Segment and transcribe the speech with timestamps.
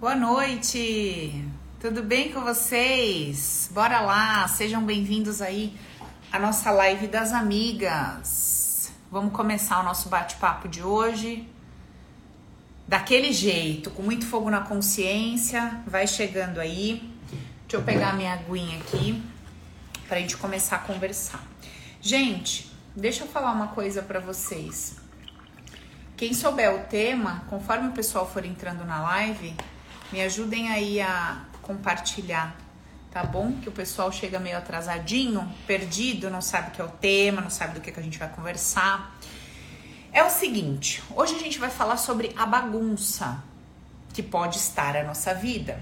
[0.00, 1.44] Boa noite!
[1.80, 3.68] Tudo bem com vocês?
[3.72, 5.76] Bora lá, sejam bem-vindos aí
[6.30, 8.92] à nossa live das amigas.
[9.10, 11.48] Vamos começar o nosso bate-papo de hoje.
[12.86, 17.02] Daquele jeito, com muito fogo na consciência, vai chegando aí.
[17.62, 19.20] Deixa eu pegar minha aguinha aqui
[20.06, 21.42] pra gente começar a conversar.
[22.00, 24.96] Gente, deixa eu falar uma coisa para vocês.
[26.16, 29.56] Quem souber o tema, conforme o pessoal for entrando na live,
[30.12, 32.56] me ajudem aí a compartilhar,
[33.10, 33.52] tá bom?
[33.60, 37.50] Que o pessoal chega meio atrasadinho, perdido, não sabe o que é o tema, não
[37.50, 39.18] sabe do que, que a gente vai conversar.
[40.12, 43.42] É o seguinte, hoje a gente vai falar sobre a bagunça
[44.14, 45.80] que pode estar na nossa vida.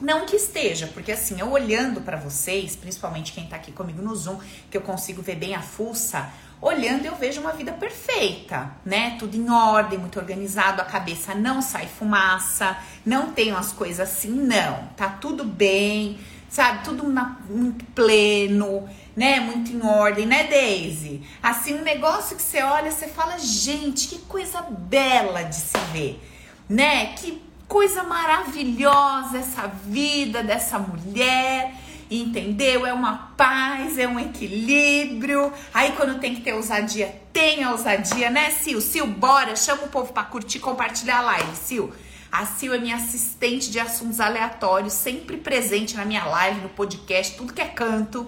[0.00, 4.14] Não que esteja, porque assim, eu olhando para vocês, principalmente quem tá aqui comigo no
[4.14, 4.38] Zoom,
[4.70, 6.30] que eu consigo ver bem a fuça,
[6.60, 9.16] olhando eu vejo uma vida perfeita, né?
[9.18, 14.30] Tudo em ordem, muito organizado, a cabeça não sai fumaça, não tenho as coisas assim,
[14.30, 14.88] não.
[14.96, 16.84] Tá tudo bem, sabe?
[16.84, 19.40] Tudo na, muito pleno, né?
[19.40, 21.22] Muito em ordem, né, Daisy?
[21.42, 26.20] Assim, um negócio que você olha, você fala, gente, que coisa bela de se ver,
[26.68, 27.14] né?
[27.14, 31.74] Que coisa maravilhosa essa vida dessa mulher
[32.10, 32.86] entendeu?
[32.86, 35.52] É uma paz, é um equilíbrio.
[35.72, 38.80] Aí quando tem que ter ousadia, tem a ousadia, né, Sil?
[38.80, 41.92] Sil, bora, chama o povo para curtir, compartilhar a live, Sil.
[42.30, 47.36] A Sil é minha assistente de assuntos aleatórios, sempre presente na minha live, no podcast,
[47.36, 48.26] tudo que é canto.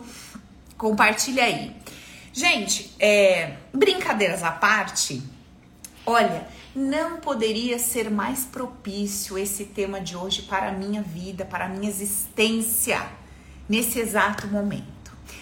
[0.77, 1.77] Compartilha aí.
[2.33, 5.21] Gente, é, brincadeiras à parte,
[6.07, 11.67] olha, não poderia ser mais propício esse tema de hoje para a minha vida, para
[11.67, 13.20] a minha existência
[13.71, 14.91] nesse exato momento.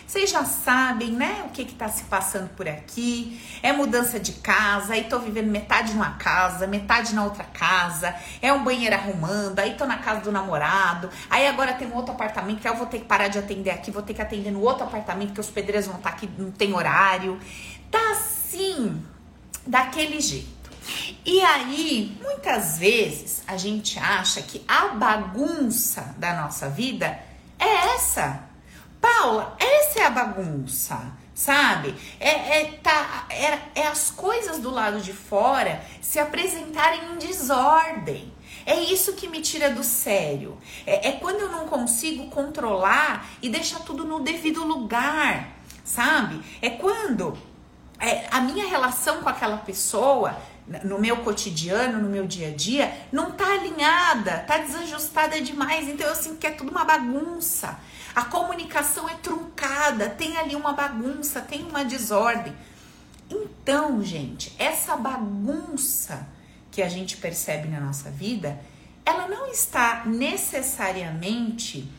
[0.07, 3.41] Vocês já sabem, né, o que está se passando por aqui.
[3.63, 8.15] É mudança de casa, aí tô vivendo metade numa casa, metade na outra casa.
[8.41, 11.11] É um banheiro arrumando, aí tô na casa do namorado.
[11.29, 13.91] Aí agora tem um outro apartamento que eu vou ter que parar de atender aqui,
[13.91, 16.51] vou ter que atender no outro apartamento que os pedreiros vão estar tá aqui, não
[16.51, 17.39] tem horário.
[17.91, 19.03] Tá assim,
[19.67, 20.71] daquele jeito.
[21.25, 27.28] E aí, muitas vezes, a gente acha que a bagunça da nossa vida
[27.59, 28.49] é essa.
[29.01, 31.95] Paula, essa é a bagunça, sabe?
[32.19, 38.33] É, é, tá, é, é as coisas do lado de fora se apresentarem em desordem.
[38.67, 40.59] É isso que me tira do sério.
[40.87, 45.49] É, é quando eu não consigo controlar e deixar tudo no devido lugar,
[45.85, 46.43] sabe?
[46.61, 47.39] É quando
[48.01, 50.37] é, a minha relação com aquela pessoa
[50.85, 55.89] no meu cotidiano, no meu dia a dia, não tá alinhada, tá desajustada demais.
[55.89, 57.79] Então eu sinto que é tudo uma bagunça.
[58.15, 62.55] A comunicação é truncada, tem ali uma bagunça, tem uma desordem.
[63.31, 66.27] Então, gente, essa bagunça
[66.71, 68.59] que a gente percebe na nossa vida,
[69.05, 71.91] ela não está necessariamente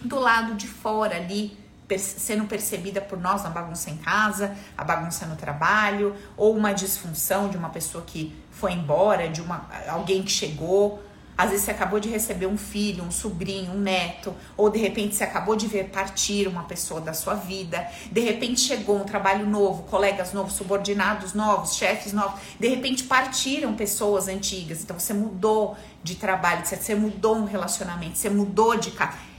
[0.00, 1.56] do lado de fora ali
[1.98, 7.48] sendo percebida por nós na bagunça em casa, a bagunça no trabalho, ou uma disfunção
[7.48, 11.02] de uma pessoa que foi embora, de uma alguém que chegou.
[11.36, 15.16] Às vezes você acabou de receber um filho, um sobrinho, um neto, ou de repente
[15.16, 17.84] você acabou de ver partir uma pessoa da sua vida.
[18.10, 22.40] De repente chegou um trabalho novo, colegas novos, subordinados novos, chefes novos.
[22.58, 24.82] De repente partiram pessoas antigas.
[24.82, 29.33] Então você mudou de trabalho, você mudou um relacionamento, você mudou de casa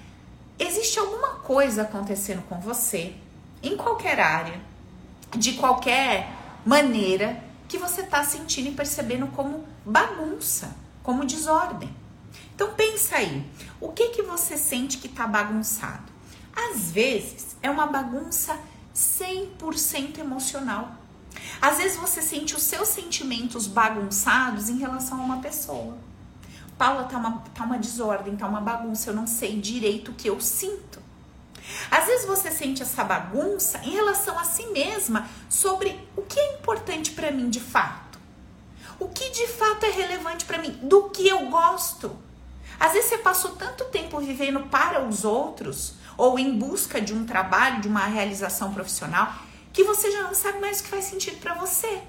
[0.59, 3.15] existe alguma coisa acontecendo com você,
[3.61, 4.59] em qualquer área,
[5.35, 6.29] de qualquer
[6.65, 11.93] maneira, que você está sentindo e percebendo como bagunça, como desordem.
[12.53, 13.45] Então pensa aí,
[13.81, 16.13] o que que você sente que está bagunçado?
[16.55, 18.57] Às vezes é uma bagunça
[18.95, 20.95] 100% emocional.
[21.61, 25.97] Às vezes você sente os seus sentimentos bagunçados em relação a uma pessoa.
[26.77, 30.29] Paula, tá uma, tá uma desordem, tá uma bagunça, eu não sei direito o que
[30.29, 30.99] eu sinto.
[31.89, 36.53] Às vezes você sente essa bagunça em relação a si mesma sobre o que é
[36.55, 38.19] importante para mim de fato.
[38.99, 42.15] O que de fato é relevante para mim, do que eu gosto.
[42.79, 47.25] Às vezes você passou tanto tempo vivendo para os outros ou em busca de um
[47.25, 49.33] trabalho, de uma realização profissional,
[49.73, 52.01] que você já não sabe mais o que faz sentido para você.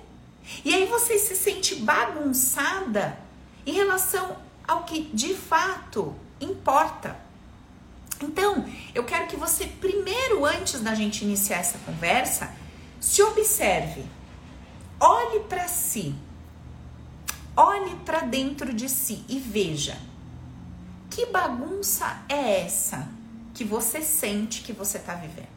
[0.64, 3.18] E aí você se sente bagunçada
[3.64, 4.36] em relação
[4.66, 7.16] ao que de fato importa.
[8.22, 8.64] Então,
[8.94, 12.50] eu quero que você, primeiro, antes da gente iniciar essa conversa,
[13.00, 14.04] se observe,
[14.98, 16.14] olhe para si,
[17.54, 19.98] olhe para dentro de si e veja
[21.10, 23.08] que bagunça é essa
[23.54, 25.48] que você sente que você está vivendo.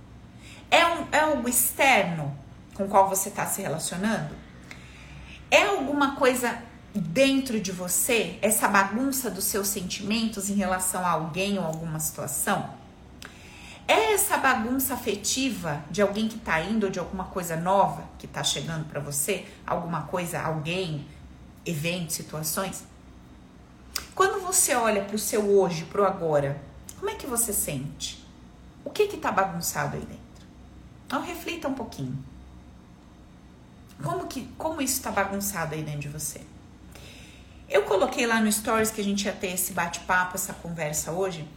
[0.72, 2.34] É, um, é algo externo
[2.74, 4.34] com qual você está se relacionando?
[5.52, 6.62] É alguma coisa
[6.94, 12.77] dentro de você, essa bagunça dos seus sentimentos em relação a alguém ou alguma situação?
[13.88, 18.27] É essa bagunça afetiva de alguém que tá indo ou de alguma coisa nova que
[18.27, 21.07] tá chegando para você, alguma coisa, alguém,
[21.65, 22.83] eventos, situações?
[24.13, 26.62] Quando você olha para o seu hoje, para o agora,
[27.00, 28.24] como é que você sente?
[28.83, 30.47] O que que tá bagunçado aí dentro?
[31.07, 32.18] Então reflita um pouquinho.
[34.03, 36.41] Como que como isso está bagunçado aí dentro de você?
[37.69, 41.48] Eu coloquei lá no stories que a gente ia ter esse bate-papo, essa conversa hoje,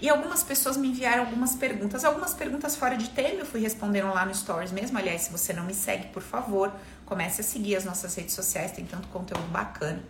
[0.00, 4.08] e algumas pessoas me enviaram algumas perguntas, algumas perguntas fora de tema, eu fui respondendo
[4.08, 4.98] lá no stories mesmo.
[4.98, 6.72] Aliás, se você não me segue, por favor,
[7.04, 10.02] comece a seguir as nossas redes sociais, tem tanto conteúdo bacana.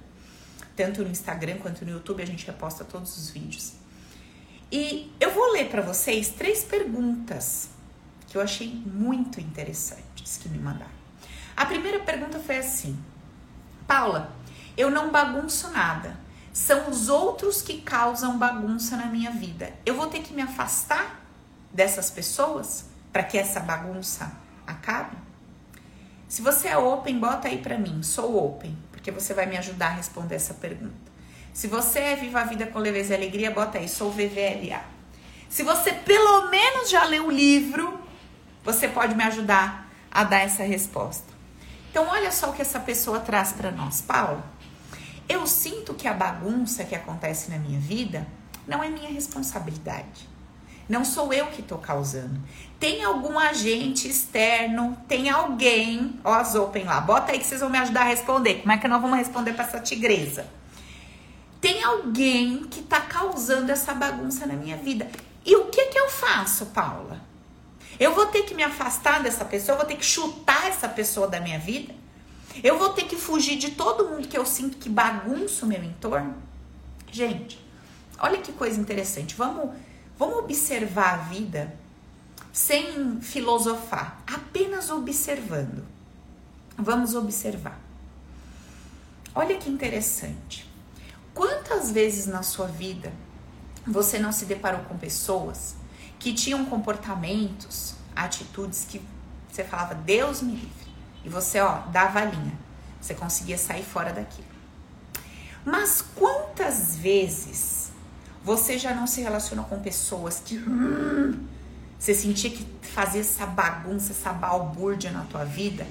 [0.76, 3.74] Tanto no Instagram quanto no YouTube, a gente reposta todos os vídeos.
[4.72, 7.68] E eu vou ler para vocês três perguntas
[8.28, 11.00] que eu achei muito interessantes que me mandaram.
[11.56, 12.96] A primeira pergunta foi assim:
[13.88, 14.32] Paula,
[14.80, 16.18] eu não bagunço nada.
[16.52, 19.72] São os outros que causam bagunça na minha vida.
[19.86, 21.20] Eu vou ter que me afastar
[21.72, 24.32] dessas pessoas para que essa bagunça
[24.66, 25.16] acabe?
[26.28, 29.88] Se você é open, bota aí para mim, sou open, porque você vai me ajudar
[29.88, 31.10] a responder essa pergunta.
[31.52, 34.82] Se você é Viva a Vida com Leveza e Alegria, bota aí, sou VVLA.
[35.48, 37.98] Se você pelo menos já leu o livro,
[38.62, 41.32] você pode me ajudar a dar essa resposta.
[41.90, 44.40] Então, olha só o que essa pessoa traz para nós, Paulo.
[45.30, 48.26] Eu sinto que a bagunça que acontece na minha vida
[48.66, 50.28] não é minha responsabilidade.
[50.88, 52.40] Não sou eu que estou causando.
[52.80, 57.70] Tem algum agente externo, tem alguém, ó as open lá, bota aí que vocês vão
[57.70, 58.56] me ajudar a responder.
[58.56, 60.48] Como é que nós vamos responder para essa tigresa?
[61.60, 65.08] Tem alguém que está causando essa bagunça na minha vida.
[65.46, 67.20] E o que que eu faço, Paula?
[68.00, 71.28] Eu vou ter que me afastar dessa pessoa, eu vou ter que chutar essa pessoa
[71.28, 71.94] da minha vida?
[72.62, 75.82] Eu vou ter que fugir de todo mundo que eu sinto que bagunça o meu
[75.82, 76.34] entorno?
[77.10, 77.58] Gente,
[78.18, 79.34] olha que coisa interessante.
[79.34, 79.70] Vamos,
[80.18, 81.74] vamos observar a vida
[82.52, 85.84] sem filosofar, apenas observando.
[86.76, 87.78] Vamos observar.
[89.34, 90.68] Olha que interessante.
[91.32, 93.12] Quantas vezes na sua vida
[93.86, 95.76] você não se deparou com pessoas
[96.18, 99.00] que tinham comportamentos, atitudes que
[99.50, 100.79] você falava, Deus me livre.
[101.24, 102.52] E você, ó, dava a linha.
[103.00, 104.48] Você conseguia sair fora daquilo.
[105.64, 107.90] Mas quantas vezes
[108.42, 111.46] você já não se relacionou com pessoas que hum,
[111.98, 115.86] você sentia que fazia essa bagunça, essa balbúrdia na tua vida,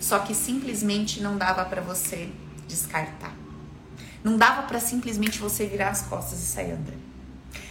[0.00, 2.30] só que simplesmente não dava para você
[2.68, 3.34] descartar.
[4.22, 7.06] Não dava para simplesmente você virar as costas e sair andando.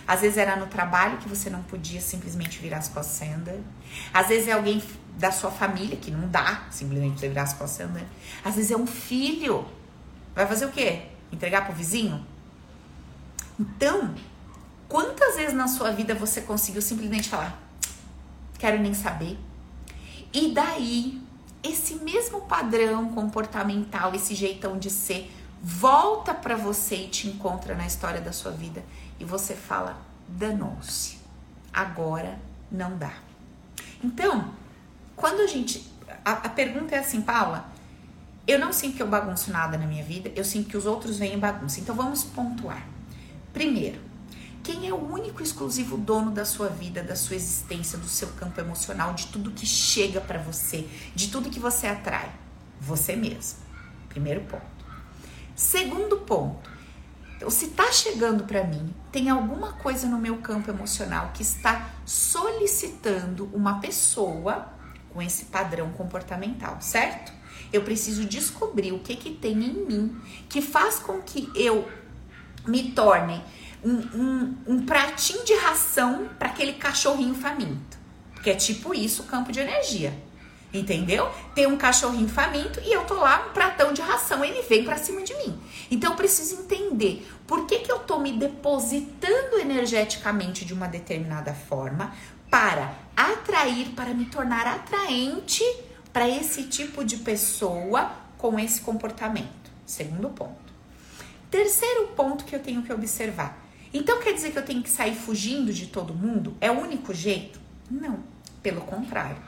[0.07, 3.33] Às vezes era no trabalho que você não podia simplesmente virar as costas e sair
[3.33, 3.63] andando.
[4.13, 4.81] Às vezes é alguém
[5.17, 8.07] da sua família que não dá simplesmente você virar as costas andando.
[8.43, 9.65] Às vezes é um filho.
[10.33, 11.03] Vai fazer o quê?
[11.31, 12.25] Entregar pro vizinho?
[13.59, 14.13] Então,
[14.89, 17.57] quantas vezes na sua vida você conseguiu simplesmente falar,
[18.59, 19.39] quero nem saber?
[20.33, 21.21] E daí,
[21.63, 25.31] esse mesmo padrão comportamental, esse jeitão de ser,
[25.63, 28.83] volta para você e te encontra na história da sua vida
[29.19, 29.97] e você fala:
[30.27, 31.17] danou-se,
[31.73, 32.37] agora
[32.69, 33.13] não dá.
[34.03, 34.53] Então,
[35.15, 35.91] quando a gente.
[36.23, 37.69] A, a, pergunta é assim, Paula,
[38.47, 41.17] eu não sinto que eu bagunço nada na minha vida, eu sinto que os outros
[41.17, 41.79] vêm bagunça.
[41.79, 42.85] Então vamos pontuar.
[43.53, 43.99] Primeiro,
[44.63, 48.59] quem é o único exclusivo dono da sua vida, da sua existência, do seu campo
[48.59, 52.31] emocional, de tudo que chega para você, de tudo que você atrai?
[52.81, 53.59] Você mesmo.
[54.09, 54.63] Primeiro ponto.
[55.55, 56.69] Segundo ponto,
[57.49, 63.49] se está chegando para mim, tem alguma coisa no meu campo emocional que está solicitando
[63.53, 64.74] uma pessoa
[65.15, 67.31] com esse padrão comportamental, certo?
[67.71, 71.87] Eu preciso descobrir o que, que tem em mim que faz com que eu
[72.67, 73.41] me torne
[73.81, 77.97] um, um, um pratinho de ração para aquele cachorrinho faminto.
[78.33, 80.13] Porque é tipo isso o campo de energia.
[80.73, 81.31] Entendeu?
[81.53, 84.97] Tem um cachorrinho faminto e eu tô lá um pratão de ração, ele vem para
[84.97, 85.57] cima de mim.
[85.89, 91.53] Então eu preciso entender por que, que eu tô me depositando energeticamente de uma determinada
[91.53, 92.13] forma
[92.55, 95.61] para atrair, para me tornar atraente
[96.13, 99.69] para esse tipo de pessoa com esse comportamento.
[99.85, 100.73] Segundo ponto.
[101.51, 103.61] Terceiro ponto que eu tenho que observar.
[103.93, 106.55] Então quer dizer que eu tenho que sair fugindo de todo mundo?
[106.61, 107.59] É o único jeito?
[107.91, 108.23] Não,
[108.63, 109.43] pelo contrário.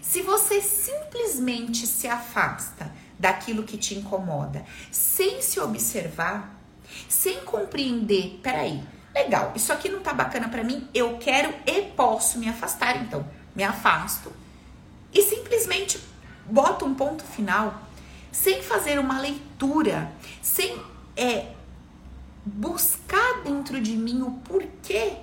[0.00, 6.60] Se você simplesmente se afasta daquilo que te incomoda, sem se observar,
[7.08, 12.38] sem compreender, peraí, legal, isso aqui não tá bacana para mim, eu quero e posso
[12.38, 14.32] me afastar, então me afasto
[15.12, 16.00] e simplesmente
[16.44, 17.82] boto um ponto final.
[18.32, 20.10] sem fazer uma leitura,
[20.42, 20.76] sem
[21.16, 21.52] é,
[22.44, 25.18] buscar dentro de mim o porquê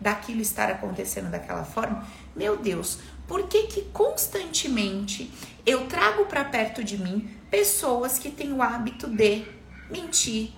[0.00, 5.30] daquilo estar acontecendo daquela forma, meu Deus, por que que constantemente
[5.66, 9.44] eu trago para perto de mim pessoas que têm o hábito de
[9.90, 10.50] mentir,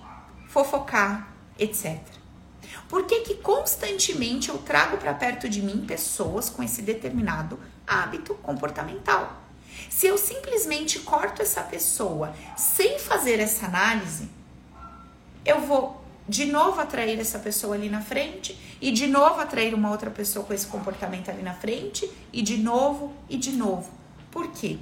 [0.47, 1.27] fofocar,
[1.59, 1.99] etc.
[2.89, 8.35] Por que que constantemente eu trago para perto de mim pessoas com esse determinado hábito
[8.35, 9.41] comportamental?
[9.89, 14.29] Se eu simplesmente corto essa pessoa sem fazer essa análise,
[15.45, 19.89] eu vou de novo atrair essa pessoa ali na frente e de novo atrair uma
[19.89, 23.89] outra pessoa com esse comportamento ali na frente e de novo e de novo.
[24.29, 24.77] Por quê?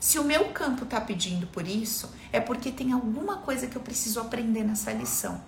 [0.00, 3.82] Se o meu campo está pedindo por isso, é porque tem alguma coisa que eu
[3.82, 5.42] preciso aprender nessa lição.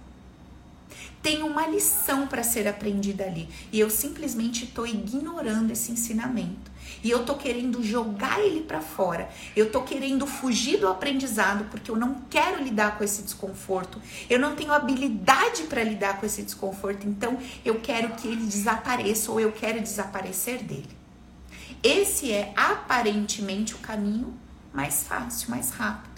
[1.22, 7.10] Tem uma lição para ser aprendida ali e eu simplesmente estou ignorando esse ensinamento e
[7.10, 9.28] eu tô querendo jogar ele para fora.
[9.56, 14.00] Eu tô querendo fugir do aprendizado porque eu não quero lidar com esse desconforto.
[14.28, 19.30] Eu não tenho habilidade para lidar com esse desconforto, então eu quero que ele desapareça
[19.30, 20.90] ou eu quero desaparecer dele.
[21.82, 24.34] Esse é aparentemente o caminho
[24.72, 26.11] mais fácil, mais rápido.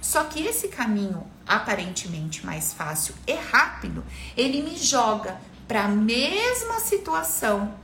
[0.00, 4.04] Só que esse caminho aparentemente mais fácil e rápido,
[4.36, 7.74] ele me joga para a mesma situação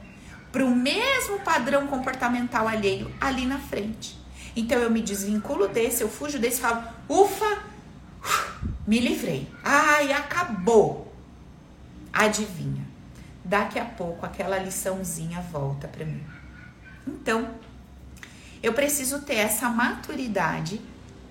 [0.56, 4.18] para o mesmo padrão comportamental alheio ali na frente.
[4.56, 7.62] Então eu me desvinculo desse, eu fujo desse, falo, ufa,
[8.86, 9.46] me livrei.
[9.62, 11.12] Ai, acabou.
[12.10, 12.86] Adivinha?
[13.44, 16.24] Daqui a pouco aquela liçãozinha volta para mim.
[17.06, 17.50] Então,
[18.62, 20.80] eu preciso ter essa maturidade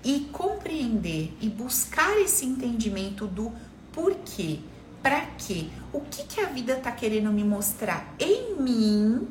[0.06, 3.52] e compreender e buscar esse entendimento do
[3.92, 4.60] porquê
[5.02, 5.68] para quê?
[5.92, 9.28] O que, que a vida está querendo me mostrar em mim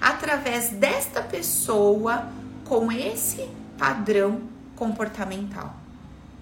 [0.00, 2.30] através desta pessoa
[2.64, 4.42] com esse padrão
[4.76, 5.74] comportamental?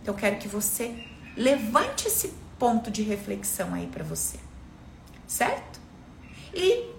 [0.02, 4.38] Então, eu quero que você levante esse ponto de reflexão aí para você,
[5.26, 5.80] certo?
[6.52, 6.90] E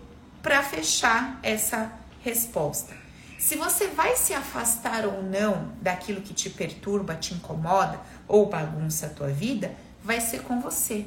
[0.41, 1.91] para fechar essa
[2.23, 2.98] resposta,
[3.39, 9.05] se você vai se afastar ou não daquilo que te perturba, te incomoda ou bagunça
[9.05, 11.05] a tua vida, vai ser com você.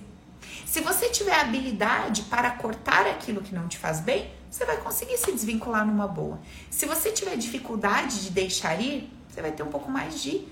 [0.65, 5.19] Se você tiver habilidade para cortar aquilo que não te faz bem, você vai conseguir
[5.19, 6.41] se desvincular numa boa.
[6.71, 10.49] Se você tiver dificuldade de deixar ir, você vai ter um pouco mais de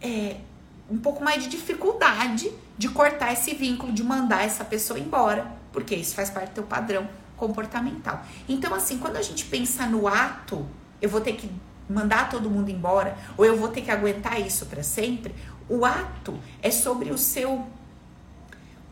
[0.00, 0.38] é,
[0.90, 5.94] um pouco mais de dificuldade de cortar esse vínculo, de mandar essa pessoa embora, porque
[5.94, 7.06] isso faz parte do teu padrão
[7.40, 8.22] comportamental.
[8.46, 10.66] Então, assim, quando a gente pensa no ato,
[11.00, 11.50] eu vou ter que
[11.88, 15.34] mandar todo mundo embora, ou eu vou ter que aguentar isso para sempre,
[15.68, 17.66] o ato é sobre o seu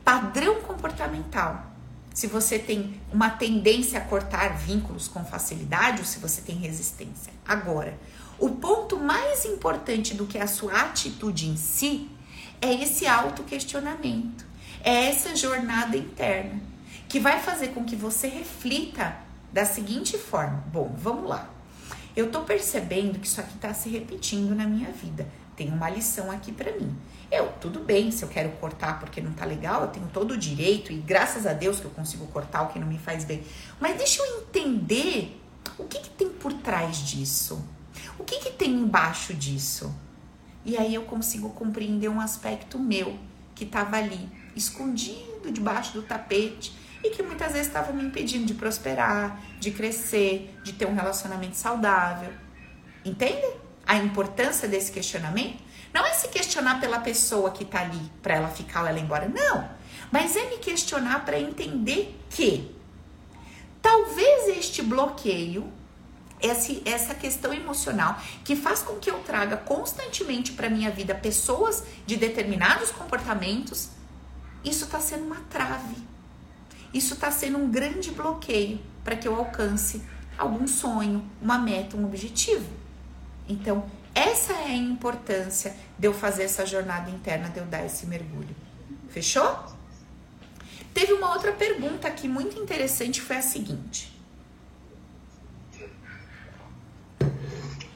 [0.03, 1.67] padrão comportamental.
[2.15, 7.33] Se você tem uma tendência a cortar vínculos com facilidade ou se você tem resistência.
[7.47, 7.97] Agora,
[8.39, 12.11] o ponto mais importante do que a sua atitude em si
[12.61, 14.45] é esse autoquestionamento,
[14.83, 16.61] é essa jornada interna
[17.09, 19.17] que vai fazer com que você reflita
[19.53, 21.49] da seguinte forma: bom, vamos lá.
[22.15, 25.27] Eu tô percebendo que isso aqui tá se repetindo na minha vida.
[25.57, 26.95] Tem uma lição aqui para mim.
[27.31, 30.37] Eu, tudo bem, se eu quero cortar porque não tá legal, eu tenho todo o
[30.37, 33.43] direito e graças a Deus que eu consigo cortar o que não me faz bem.
[33.81, 35.41] Mas deixa eu entender
[35.79, 37.63] o que, que tem por trás disso.
[38.19, 39.95] O que, que tem embaixo disso?
[40.65, 43.19] E aí eu consigo compreender um aspecto meu
[43.55, 48.55] que estava ali, escondido debaixo do tapete e que muitas vezes estava me impedindo de
[48.55, 52.33] prosperar, de crescer, de ter um relacionamento saudável.
[53.05, 53.47] Entende
[53.87, 55.63] a importância desse questionamento?
[55.93, 59.03] Não é se questionar pela pessoa que tá ali para ela ficar ou ela ir
[59.03, 59.69] embora, não.
[60.11, 62.75] Mas é me questionar para entender que
[63.81, 65.73] talvez este bloqueio,
[66.41, 71.85] esse, essa questão emocional que faz com que eu traga constantemente para minha vida pessoas
[72.07, 73.91] de determinados comportamentos,
[74.65, 75.97] isso está sendo uma trave.
[76.93, 80.03] Isso está sendo um grande bloqueio para que eu alcance
[80.37, 82.71] algum sonho, uma meta, um objetivo.
[83.49, 88.07] Então, essa é a importância de eu fazer essa jornada interna, de eu dar esse
[88.07, 88.55] mergulho.
[89.09, 89.77] Fechou?
[90.93, 94.13] Teve uma outra pergunta aqui muito interessante, foi a seguinte.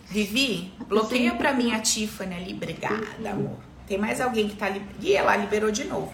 [0.06, 3.58] Vivi, bloqueia para mim a Tiffany ali, obrigada, amor.
[3.86, 4.86] Tem mais alguém que tá ali?
[5.00, 6.12] E ela liberou de novo.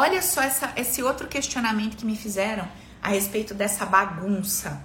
[0.00, 2.66] Olha só essa, esse outro questionamento que me fizeram
[3.02, 4.82] a respeito dessa bagunça,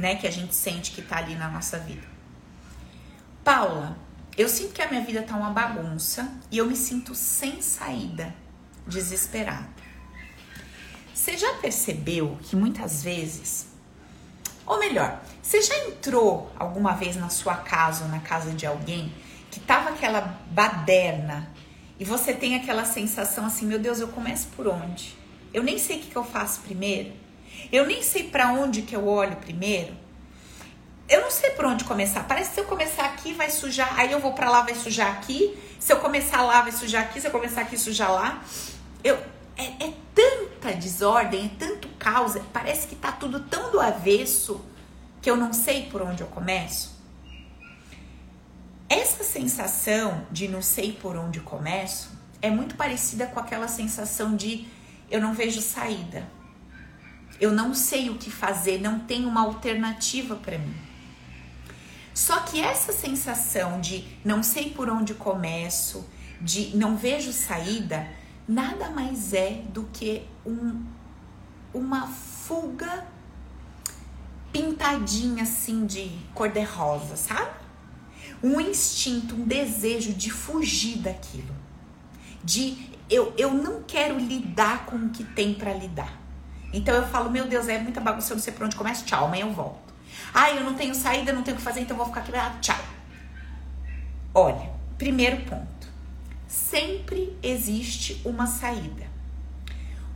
[0.00, 2.06] né, que a gente sente que tá ali na nossa vida.
[3.44, 3.98] Paula,
[4.38, 8.34] eu sinto que a minha vida tá uma bagunça e eu me sinto sem saída,
[8.86, 9.68] desesperada.
[11.12, 13.66] Você já percebeu que muitas vezes,
[14.64, 19.12] Ou melhor, você já entrou alguma vez na sua casa ou na casa de alguém
[19.50, 21.52] que tava aquela baderna
[21.98, 25.16] e você tem aquela sensação assim, meu Deus, eu começo por onde?
[25.52, 27.12] Eu nem sei o que, que eu faço primeiro.
[27.72, 29.94] Eu nem sei para onde que eu olho primeiro.
[31.08, 32.22] Eu não sei por onde começar.
[32.28, 35.10] Parece que se eu começar aqui vai sujar, aí eu vou para lá vai sujar
[35.10, 35.58] aqui.
[35.80, 38.44] Se eu começar lá vai sujar aqui, se eu começar aqui sujar lá.
[39.02, 39.18] Eu
[39.56, 44.64] é, é tanta desordem, é tanto caos, parece que tá tudo tão do avesso
[45.20, 46.97] que eu não sei por onde eu começo.
[48.88, 54.66] Essa sensação de não sei por onde começo é muito parecida com aquela sensação de
[55.10, 56.26] eu não vejo saída.
[57.40, 60.74] Eu não sei o que fazer, não tem uma alternativa para mim.
[62.14, 66.08] Só que essa sensação de não sei por onde começo,
[66.40, 68.08] de não vejo saída,
[68.48, 70.84] nada mais é do que um,
[71.72, 73.06] uma fuga
[74.52, 77.67] pintadinha assim de cor de rosa, sabe?
[78.42, 81.54] Um instinto, um desejo de fugir daquilo.
[82.42, 86.20] De eu, eu não quero lidar com o que tem para lidar.
[86.72, 89.24] Então eu falo, meu Deus, é muita bagunça, eu não sei por onde começa, tchau,
[89.24, 89.94] amanhã eu volto.
[90.34, 92.56] Ah, eu não tenho saída, não tenho o que fazer, então vou ficar aqui, ah,
[92.60, 92.78] tchau.
[94.34, 95.88] Olha, primeiro ponto.
[96.46, 99.06] Sempre existe uma saída.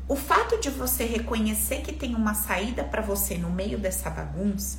[0.07, 4.79] O fato de você reconhecer que tem uma saída para você no meio dessa bagunça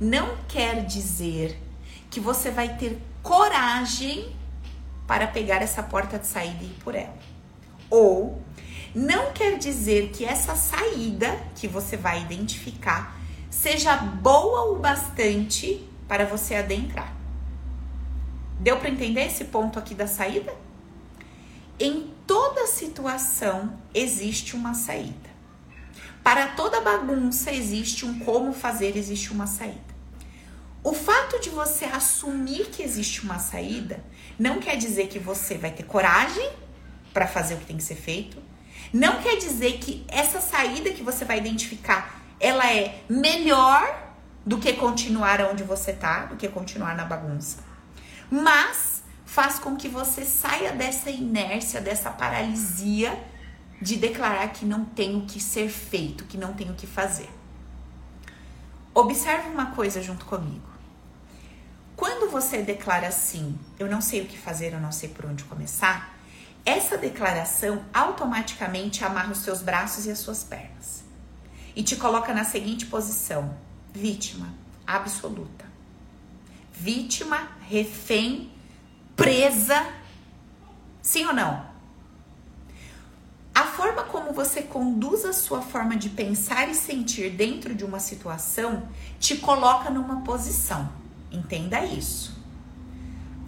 [0.00, 1.60] não quer dizer
[2.10, 4.34] que você vai ter coragem
[5.06, 7.16] para pegar essa porta de saída e ir por ela.
[7.88, 8.42] Ou
[8.94, 13.16] não quer dizer que essa saída que você vai identificar
[13.48, 17.14] seja boa o bastante para você adentrar.
[18.58, 20.52] Deu para entender esse ponto aqui da saída?
[21.78, 25.30] Em toda situação existe uma saída.
[26.22, 29.89] Para toda bagunça existe um como fazer, existe uma saída.
[30.82, 34.02] O fato de você assumir que existe uma saída
[34.38, 36.50] não quer dizer que você vai ter coragem
[37.12, 38.38] para fazer o que tem que ser feito.
[38.92, 44.72] Não quer dizer que essa saída que você vai identificar ela é melhor do que
[44.72, 47.58] continuar onde você tá, do que continuar na bagunça.
[48.30, 53.22] Mas faz com que você saia dessa inércia, dessa paralisia
[53.80, 57.28] de declarar que não tem o que ser feito, que não tem o que fazer.
[58.94, 60.69] Observe uma coisa junto comigo.
[62.00, 65.44] Quando você declara assim, eu não sei o que fazer, eu não sei por onde
[65.44, 66.16] começar,
[66.64, 71.04] essa declaração automaticamente amarra os seus braços e as suas pernas
[71.76, 73.54] e te coloca na seguinte posição:
[73.92, 74.48] vítima
[74.86, 75.66] absoluta.
[76.72, 78.50] Vítima, refém,
[79.14, 79.86] presa.
[81.02, 81.68] Sim ou não?
[83.54, 88.00] A forma como você conduz a sua forma de pensar e sentir dentro de uma
[88.00, 90.99] situação te coloca numa posição.
[91.30, 92.38] Entenda isso.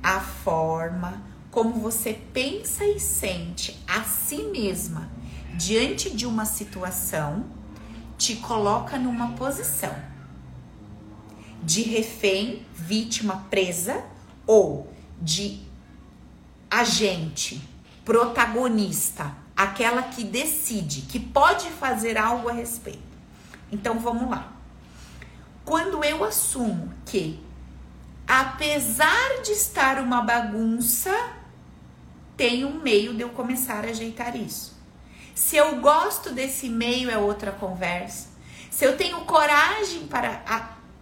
[0.02, 5.10] A forma como você pensa e sente a si mesma
[5.54, 7.44] diante de uma situação
[8.16, 9.94] te coloca numa posição
[11.62, 14.04] de refém, vítima presa
[14.46, 15.60] ou de
[16.70, 17.62] agente,
[18.04, 23.02] protagonista, aquela que decide, que pode fazer algo a respeito.
[23.70, 24.52] Então vamos lá.
[25.64, 27.38] Quando eu assumo que,
[28.40, 31.14] apesar de estar uma bagunça,
[32.34, 34.74] tem um meio de eu começar a ajeitar isso.
[35.34, 38.28] Se eu gosto desse meio é outra conversa.
[38.70, 40.42] Se eu tenho coragem para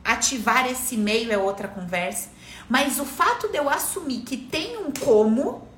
[0.04, 2.30] ativar esse meio é outra conversa.
[2.68, 5.68] Mas o fato de eu assumir que tem um como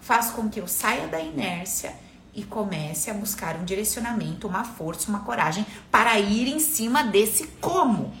[0.00, 1.94] faz com que eu saia da inércia
[2.34, 7.46] e comece a buscar um direcionamento, uma força, uma coragem para ir em cima desse
[7.60, 8.14] como.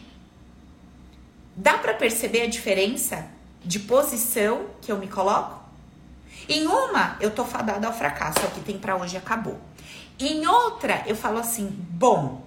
[1.60, 3.26] Dá para perceber a diferença
[3.64, 5.60] de posição que eu me coloco?
[6.48, 9.58] Em uma, eu tô fadada ao fracasso, é o que tem para hoje acabou.
[10.20, 12.46] Em outra, eu falo assim: bom,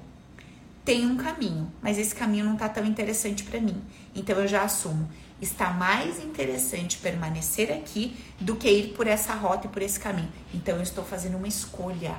[0.85, 3.83] tem um caminho, mas esse caminho não tá tão interessante para mim.
[4.15, 5.09] Então eu já assumo,
[5.41, 10.31] está mais interessante permanecer aqui do que ir por essa rota e por esse caminho.
[10.53, 12.15] Então eu estou fazendo uma escolha.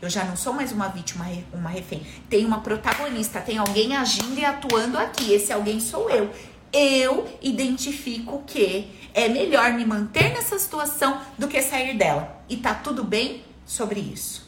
[0.00, 2.06] Eu já não sou mais uma vítima, uma refém.
[2.28, 5.32] Tem uma protagonista, tem alguém agindo e atuando aqui.
[5.32, 6.30] Esse alguém sou eu.
[6.72, 12.42] Eu identifico que é melhor me manter nessa situação do que sair dela.
[12.48, 14.46] E tá tudo bem sobre isso.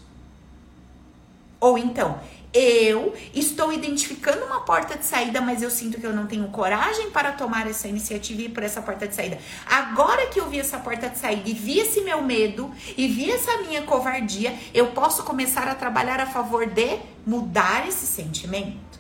[1.61, 2.21] Ou então,
[2.53, 7.11] eu estou identificando uma porta de saída, mas eu sinto que eu não tenho coragem
[7.11, 9.39] para tomar essa iniciativa e ir por essa porta de saída.
[9.67, 13.31] Agora que eu vi essa porta de saída e vi esse meu medo e vi
[13.31, 18.99] essa minha covardia, eu posso começar a trabalhar a favor de mudar esse sentimento.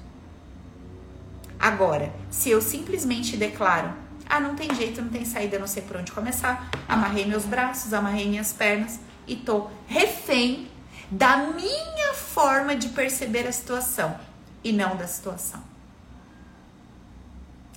[1.58, 3.92] Agora, se eu simplesmente declaro,
[4.28, 7.94] ah, não tem jeito, não tem saída, não sei por onde começar, amarrei meus braços,
[7.94, 10.68] amarrei minhas pernas e tô refém
[11.10, 14.18] da minha forma de perceber a situação
[14.62, 15.62] e não da situação.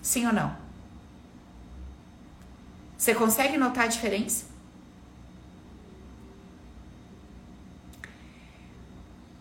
[0.01, 0.55] Sim ou não?
[2.97, 4.45] Você consegue notar a diferença?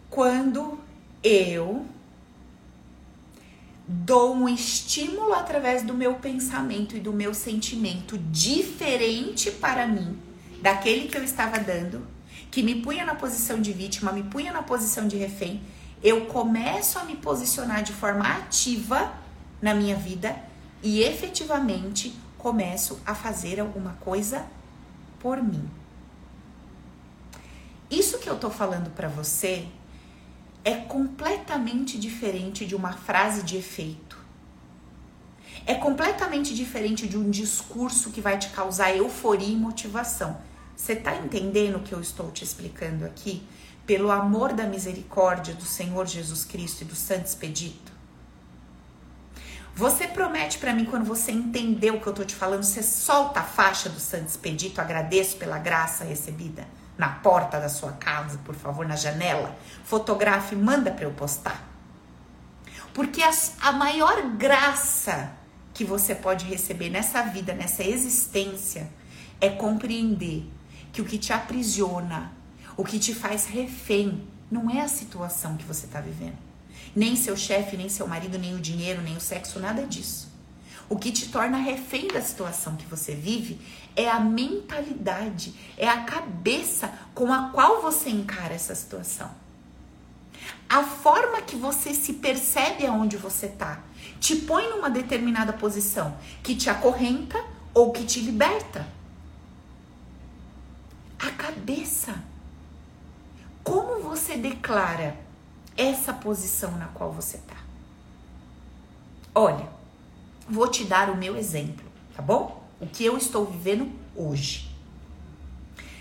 [0.08, 0.78] Quando
[1.22, 1.86] eu
[3.86, 10.18] dou um estímulo através do meu pensamento e do meu sentimento diferente para mim
[10.62, 12.06] daquele que eu estava dando,
[12.50, 15.62] que me punha na posição de vítima, me punha na posição de refém,
[16.02, 19.12] eu começo a me posicionar de forma ativa
[19.60, 20.36] na minha vida
[20.82, 24.46] e efetivamente começo a fazer alguma coisa
[25.20, 25.68] por mim.
[27.90, 29.66] Isso que eu tô falando para você
[30.64, 34.18] é completamente diferente de uma frase de efeito.
[35.66, 40.40] É completamente diferente de um discurso que vai te causar euforia e motivação.
[40.80, 43.46] Você tá entendendo o que eu estou te explicando aqui?
[43.86, 47.92] Pelo amor da misericórdia do Senhor Jesus Cristo e do Santo Expedito.
[49.74, 53.40] Você promete para mim quando você entendeu o que eu tô te falando, você solta
[53.40, 56.66] a faixa do Santo Expedito, agradeço pela graça recebida
[56.96, 59.54] na porta da sua casa, por favor, na janela.
[59.84, 61.62] Fotografe, manda para eu postar.
[62.94, 65.30] Porque as, a maior graça
[65.74, 68.90] que você pode receber nessa vida, nessa existência,
[69.42, 70.48] é compreender
[70.92, 72.32] que o que te aprisiona,
[72.76, 76.38] o que te faz refém, não é a situação que você está vivendo.
[76.94, 80.28] Nem seu chefe, nem seu marido, nem o dinheiro, nem o sexo, nada disso.
[80.88, 83.60] O que te torna refém da situação que você vive
[83.94, 89.30] é a mentalidade, é a cabeça com a qual você encara essa situação.
[90.68, 93.82] A forma que você se percebe aonde você tá
[94.20, 98.86] te põe numa determinada posição que te acorrenta ou que te liberta.
[101.20, 102.14] A cabeça.
[103.62, 105.16] Como você declara
[105.76, 107.56] essa posição na qual você tá?
[109.34, 109.68] Olha,
[110.48, 111.84] vou te dar o meu exemplo,
[112.16, 112.66] tá bom?
[112.80, 114.74] O que eu estou vivendo hoje.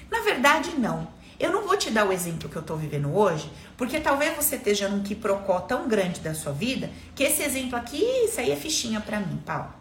[0.09, 1.07] Na verdade, não.
[1.39, 4.55] Eu não vou te dar o exemplo que eu estou vivendo hoje, porque talvez você
[4.55, 8.55] esteja num quiprocó tão grande da sua vida que esse exemplo aqui, isso aí é
[8.55, 9.78] fichinha para mim, Paulo.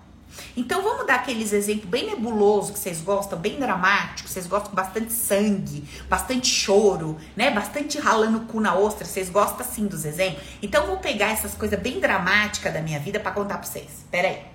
[0.57, 4.77] Então vamos dar aqueles exemplos bem nebulosos que vocês gostam, bem dramáticos, vocês gostam com
[4.77, 7.51] bastante sangue, bastante choro, né?
[7.51, 10.43] Bastante ralando o cu na ostra, vocês gostam assim dos exemplos.
[10.62, 14.05] Então vou pegar essas coisas bem dramáticas da minha vida para contar para vocês.
[14.11, 14.47] Pera aí.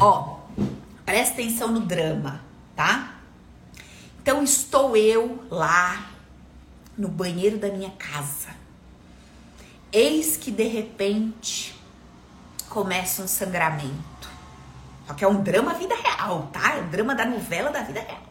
[0.00, 0.40] Ó,
[1.04, 2.40] presta atenção no drama,
[2.74, 3.16] tá?
[4.20, 6.10] Então estou eu lá
[6.96, 8.50] no banheiro da minha casa.
[9.92, 11.71] Eis que de repente
[12.72, 14.30] começa um sangramento.
[15.06, 16.76] Só que é um drama vida real, tá?
[16.76, 18.22] É um drama da novela da vida real.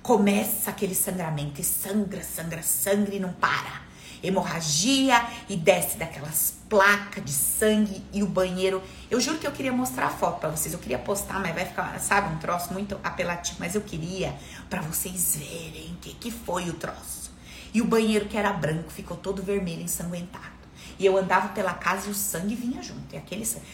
[0.00, 3.90] Começa aquele sangramento e sangra, sangra, sangra e não para
[4.22, 8.80] hemorragia e desce daquelas placas de sangue e o banheiro.
[9.10, 10.72] Eu juro que eu queria mostrar a foto para vocês.
[10.72, 13.56] Eu queria postar, mas vai ficar, sabe, um troço muito apelativo.
[13.58, 14.36] Mas eu queria
[14.68, 17.32] para vocês verem o que, que foi o troço.
[17.74, 20.59] E o banheiro que era branco ficou todo vermelho, ensanguentado.
[21.00, 23.14] E eu andava pela casa e o sangue vinha junto.
[23.14, 23.64] E aquele sangue.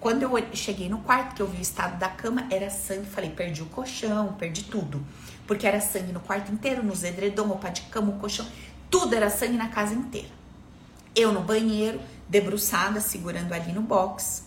[0.00, 3.04] Quando eu cheguei no quarto, que eu vi o estado da cama, era sangue.
[3.04, 5.04] Falei, perdi o colchão, perdi tudo.
[5.46, 8.46] Porque era sangue no quarto inteiro, nos edredom, roupa de cama, o colchão.
[8.90, 10.30] Tudo era sangue na casa inteira.
[11.14, 14.46] Eu no banheiro, debruçada, segurando ali no box.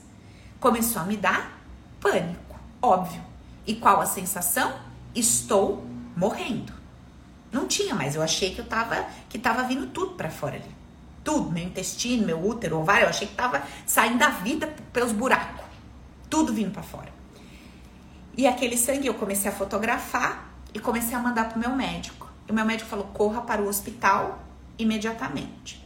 [0.59, 1.61] Começou a me dar
[2.01, 3.21] pânico, óbvio.
[3.67, 4.73] E qual a sensação?
[5.13, 5.85] Estou
[6.17, 6.73] morrendo.
[7.51, 10.82] Não tinha mais, eu achei que eu tava que tava vindo tudo para fora ali.
[11.23, 15.63] Tudo, meu intestino, meu útero, ovário, eu achei que tava saindo da vida pelos buracos.
[16.29, 17.13] Tudo vindo para fora.
[18.35, 22.29] E aquele sangue eu comecei a fotografar e comecei a mandar pro meu médico.
[22.49, 24.43] O meu médico falou: corra para o hospital
[24.77, 25.83] imediatamente.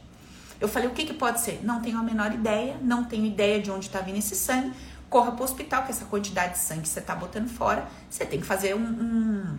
[0.60, 1.60] Eu falei: o que, que pode ser?
[1.64, 4.74] Não tenho a menor ideia, não tenho ideia de onde está vindo esse sangue.
[5.10, 8.26] Corra para o hospital, que essa quantidade de sangue que você está botando fora, você
[8.26, 9.58] tem que fazer um, um,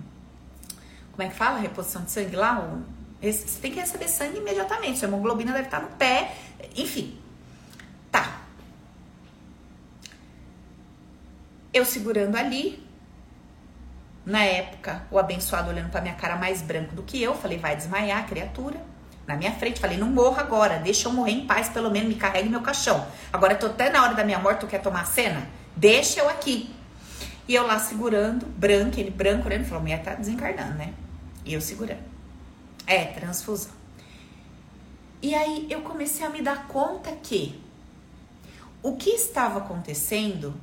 [1.13, 1.59] Como é que fala?
[1.59, 2.61] Reposição de sangue lá?
[2.61, 2.83] Um,
[3.21, 4.99] você tem que receber sangue imediatamente.
[4.99, 6.35] Sua hemoglobina deve estar no pé,
[6.77, 7.19] enfim.
[8.11, 8.43] Tá.
[11.73, 12.83] Eu segurando ali,
[14.25, 17.75] na época, o abençoado olhando para minha cara mais branco do que eu, falei, vai
[17.75, 18.81] desmaiar, criatura.
[19.27, 22.15] Na minha frente, falei, não morra agora, deixa eu morrer em paz, pelo menos me
[22.15, 23.07] carregue meu caixão.
[23.33, 25.47] Agora tô até na hora da minha morte, tu quer tomar a cena?
[25.77, 26.75] Deixa eu aqui.
[27.47, 30.95] E eu lá segurando, branco, ele branco, olhando, falou, mulher tá desencarnando, né?
[31.45, 32.18] E eu segurando.
[32.89, 33.73] É, transfusão.
[35.21, 37.61] E aí eu comecei a me dar conta que
[38.83, 40.55] o que estava acontecendo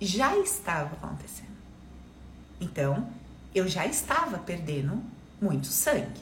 [0.00, 1.56] já estava acontecendo.
[2.60, 3.08] Então,
[3.54, 5.00] eu já estava perdendo
[5.40, 6.20] muito sangue.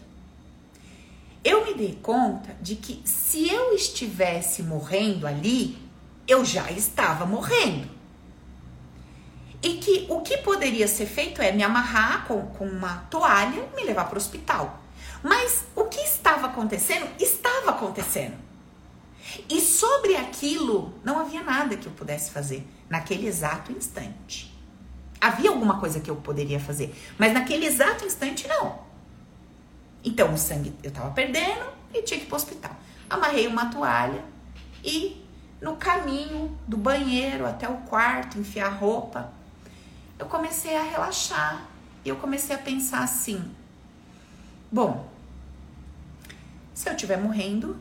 [1.42, 5.78] Eu me dei conta de que se eu estivesse morrendo ali,
[6.28, 7.88] eu já estava morrendo.
[9.62, 13.76] E que o que poderia ser feito é me amarrar com, com uma toalha e
[13.76, 14.82] me levar para o hospital.
[15.26, 18.36] Mas o que estava acontecendo, estava acontecendo.
[19.50, 24.56] E sobre aquilo, não havia nada que eu pudesse fazer naquele exato instante.
[25.20, 28.78] Havia alguma coisa que eu poderia fazer, mas naquele exato instante não.
[30.04, 32.76] Então o sangue eu tava perdendo e tinha que ir pro hospital.
[33.10, 34.24] Amarrei uma toalha
[34.84, 35.26] e
[35.60, 39.32] no caminho do banheiro até o quarto, enfiar roupa,
[40.20, 41.66] eu comecei a relaxar.
[42.04, 43.42] E eu comecei a pensar assim:
[44.70, 45.15] bom,
[46.76, 47.74] se eu estiver morrendo,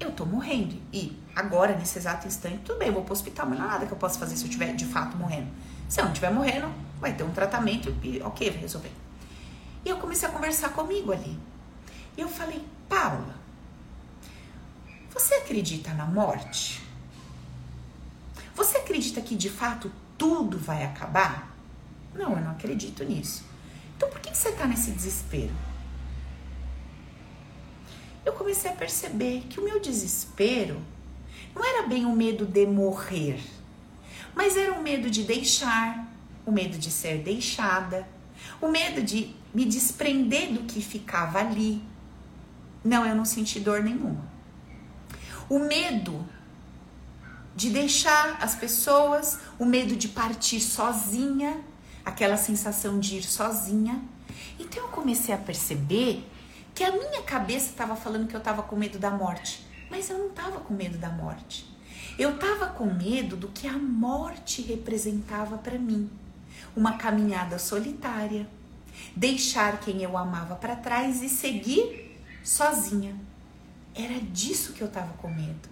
[0.00, 0.80] eu tô morrendo.
[0.90, 3.86] E agora, nesse exato instante, tudo bem, eu vou pro hospital, mas não há nada
[3.86, 5.48] que eu possa fazer se eu estiver de fato morrendo.
[5.90, 8.90] Se eu não estiver morrendo, vai ter um tratamento e ok, vai resolver.
[9.84, 11.38] E eu comecei a conversar comigo ali.
[12.16, 13.34] E eu falei, Paula,
[15.10, 16.82] você acredita na morte?
[18.54, 21.54] Você acredita que de fato tudo vai acabar?
[22.14, 23.44] Não, eu não acredito nisso.
[23.98, 25.52] Então por que você está nesse desespero?
[28.24, 30.80] Eu comecei a perceber que o meu desespero
[31.54, 33.40] não era bem o medo de morrer,
[34.34, 36.08] mas era o medo de deixar,
[36.46, 38.08] o medo de ser deixada,
[38.60, 41.82] o medo de me desprender do que ficava ali.
[42.82, 44.24] Não, eu não senti dor nenhuma.
[45.48, 46.26] O medo
[47.54, 51.60] de deixar as pessoas, o medo de partir sozinha,
[52.04, 54.02] aquela sensação de ir sozinha.
[54.58, 56.28] Então eu comecei a perceber
[56.74, 60.18] que a minha cabeça estava falando que eu estava com medo da morte, mas eu
[60.18, 61.72] não estava com medo da morte.
[62.18, 66.10] Eu estava com medo do que a morte representava para mim.
[66.74, 68.48] Uma caminhada solitária,
[69.14, 73.14] deixar quem eu amava para trás e seguir sozinha.
[73.94, 75.68] Era disso que eu estava com medo.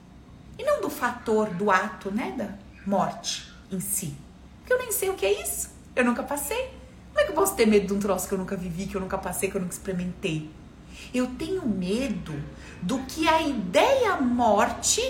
[0.57, 2.55] E não do fator, do ato, né, da
[2.87, 4.15] morte em si.
[4.61, 5.71] Porque eu nem sei o que é isso.
[5.97, 6.71] Eu nunca passei.
[7.09, 8.95] Como é que eu posso ter medo de um troço que eu nunca vivi, que
[8.95, 10.62] eu nunca passei, que eu nunca experimentei?
[11.13, 12.33] Eu tenho medo
[12.81, 15.01] do que a ideia morte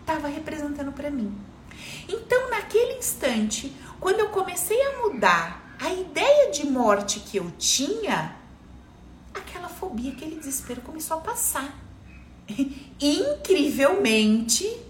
[0.00, 1.36] estava representando para mim.
[2.08, 8.36] Então, naquele instante, quando eu comecei a mudar a ideia de morte que eu tinha,
[9.34, 11.74] aquela fobia, aquele desespero começou a passar.
[13.00, 14.80] Incrivelmente,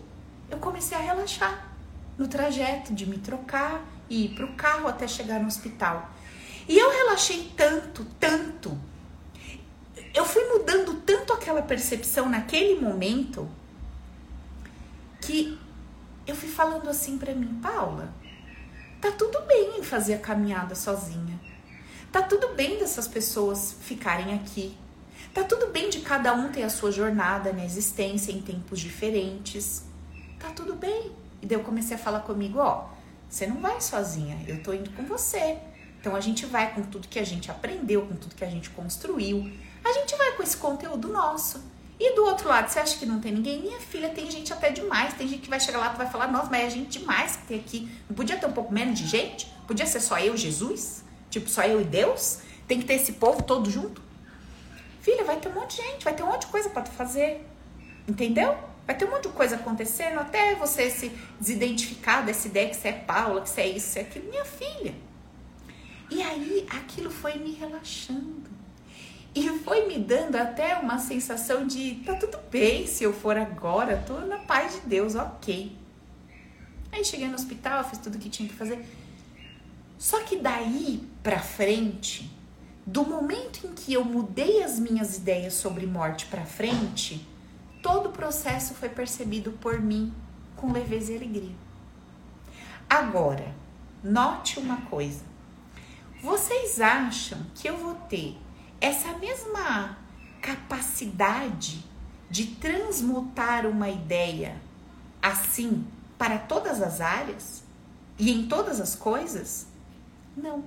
[0.51, 1.73] eu comecei a relaxar
[2.17, 6.11] no trajeto de me trocar e ir para o carro até chegar no hospital.
[6.69, 8.79] E eu relaxei tanto, tanto.
[10.17, 13.47] Eu fui mudando tanto aquela percepção naquele momento
[15.21, 15.59] que
[16.27, 18.11] eu fui falando assim para mim, Paula,
[18.99, 21.39] tá tudo bem em fazer a caminhada sozinha.
[22.11, 24.75] Tá tudo bem dessas pessoas ficarem aqui.
[25.35, 29.85] Tá tudo bem de cada um ter a sua jornada na existência em tempos diferentes.
[30.39, 31.13] Tá tudo bem.
[31.43, 32.89] E daí eu comecei a falar comigo, ó,
[33.29, 35.59] você não vai sozinha, eu tô indo com você.
[36.01, 38.71] Então a gente vai com tudo que a gente aprendeu, com tudo que a gente
[38.71, 39.53] construiu.
[39.87, 41.63] A gente vai com esse conteúdo nosso.
[41.99, 43.63] E do outro lado, você acha que não tem ninguém?
[43.63, 45.15] Minha filha, tem gente até demais.
[45.15, 47.47] Tem gente que vai chegar lá e vai falar, nossa, mas é gente demais que
[47.47, 47.89] tem aqui.
[48.09, 49.47] Não podia ter um pouco menos de gente?
[49.65, 51.05] Podia ser só eu, Jesus?
[51.31, 52.41] Tipo, só eu e Deus?
[52.67, 54.03] Tem que ter esse povo todo junto?
[55.01, 56.91] Filha, vai ter um monte de gente, vai ter um monte de coisa para tu
[56.91, 57.47] fazer.
[58.09, 58.59] Entendeu?
[58.85, 62.89] Vai ter um monte de coisa acontecendo até você se desidentificar dessa ideia que você
[62.89, 64.29] é Paula, que você é isso, você é aquilo.
[64.31, 64.95] Minha filha.
[66.11, 68.46] E aí aquilo foi me relaxando.
[69.37, 74.03] E foi me dando até uma sensação de tá tudo bem se eu for agora,
[74.07, 75.77] tô na paz de Deus, ok.
[76.91, 78.83] Aí cheguei no hospital, fiz tudo que tinha que fazer.
[79.99, 82.35] Só que daí pra frente,
[82.87, 87.29] do momento em que eu mudei as minhas ideias sobre morte pra frente,
[87.83, 90.15] todo o processo foi percebido por mim
[90.57, 91.55] com leveza e alegria.
[92.89, 93.55] Agora,
[94.03, 95.25] note uma coisa.
[96.23, 98.46] Vocês acham que eu vou ter
[98.81, 99.99] essa mesma
[100.41, 101.85] capacidade
[102.31, 104.61] de transmutar uma ideia
[105.23, 105.87] assim
[106.19, 107.63] para todas as áreas
[108.19, 109.67] e em todas as coisas?
[110.37, 110.65] Não.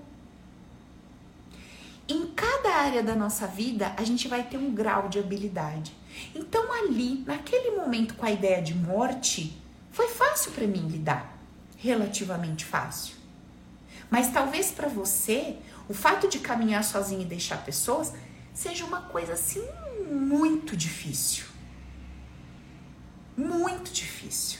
[2.08, 5.96] Em cada área da nossa vida, a gente vai ter um grau de habilidade.
[6.34, 11.38] Então, ali, naquele momento com a ideia de morte, foi fácil para mim lidar,
[11.78, 13.16] relativamente fácil.
[14.10, 15.58] Mas talvez para você,
[15.90, 18.14] o fato de caminhar sozinho e deixar pessoas
[18.54, 19.64] seja uma coisa assim
[20.10, 21.46] muito difícil.
[23.36, 24.60] Muito difícil.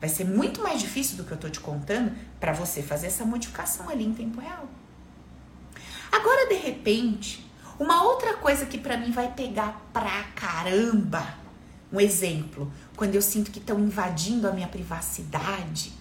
[0.00, 3.24] Vai ser muito mais difícil do que eu tô te contando para você fazer essa
[3.24, 4.68] modificação ali em tempo real.
[6.10, 7.46] Agora, de repente,
[7.78, 11.34] uma outra coisa que para mim vai pegar pra caramba,
[11.92, 15.92] um exemplo, quando eu sinto que estão invadindo a minha privacidade,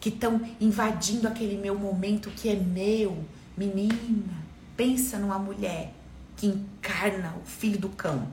[0.00, 3.24] que estão invadindo aquele meu momento que é meu,
[3.56, 4.44] menina,
[4.76, 5.92] pensa numa mulher
[6.36, 8.26] que encarna o filho do cão.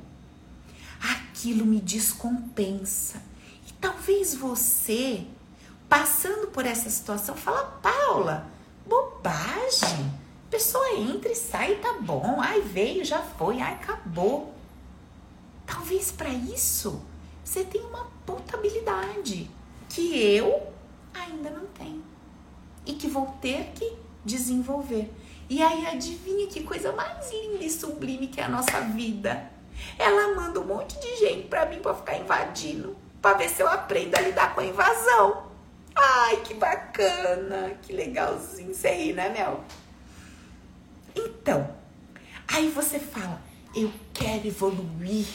[1.01, 3.21] Aquilo me descompensa.
[3.67, 5.25] E talvez você,
[5.89, 8.47] passando por essa situação, fala, Paula,
[8.87, 10.11] bobagem.
[10.49, 12.37] Pessoa entra e sai, tá bom.
[12.39, 14.53] Ai, veio, já foi, ai, acabou.
[15.65, 17.01] Talvez para isso
[17.43, 19.49] você tenha uma potabilidade
[19.89, 20.73] que eu
[21.13, 22.03] ainda não tenho
[22.85, 25.11] e que vou ter que desenvolver.
[25.49, 29.49] E aí adivinha que coisa mais linda e sublime que é a nossa vida.
[29.97, 33.69] Ela manda um monte de gente para mim para ficar invadindo, para ver se eu
[33.69, 35.47] aprendo a lidar com a invasão.
[35.95, 39.63] Ai, que bacana, que legalzinho você aí, né, Mel?
[41.15, 41.67] Então,
[42.47, 43.41] aí você fala,
[43.73, 45.27] eu quero evoluir,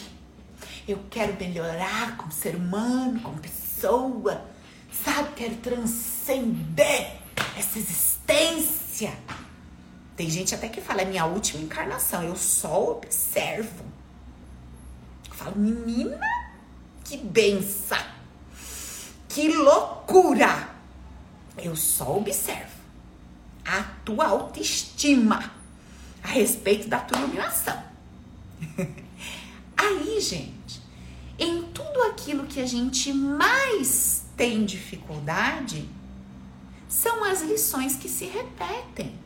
[0.87, 4.45] eu quero melhorar como ser humano, como pessoa,
[4.91, 5.33] sabe?
[5.35, 7.17] Quero transcender
[7.57, 8.82] essa existência.
[10.15, 13.83] Tem gente até que fala, é minha última encarnação, eu só observo.
[15.27, 16.19] Eu falo, menina,
[17.03, 17.97] que benção,
[19.27, 20.69] que loucura.
[21.57, 22.73] Eu só observo
[23.65, 25.51] a tua autoestima
[26.21, 27.83] a respeito da tua iluminação.
[29.75, 30.81] Aí, gente,
[31.37, 35.89] em tudo aquilo que a gente mais tem dificuldade,
[36.93, 39.17] são as lições que se repetem.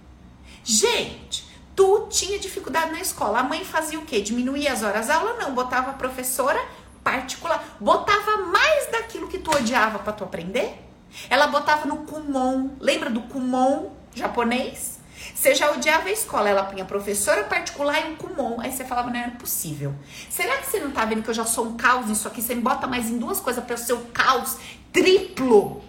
[0.64, 3.40] Gente, tu tinha dificuldade na escola.
[3.40, 4.22] A mãe fazia o quê?
[4.22, 5.34] Diminuía as horas aula?
[5.34, 6.60] Não, botava a professora
[7.04, 10.82] particular, botava mais daquilo que tu odiava para tu aprender.
[11.30, 12.70] Ela botava no Kumon.
[12.80, 15.00] Lembra do Kumon japonês?
[15.36, 18.62] Você já odiava a escola, ela punha professora particular e um Kumon.
[18.62, 19.94] Aí você falava, não era possível.
[20.30, 22.42] Será que você não tá vendo que eu já sou um caos nisso aqui?
[22.42, 24.58] Você me bota mais em duas coisas para eu ser caos
[24.92, 25.84] triplo.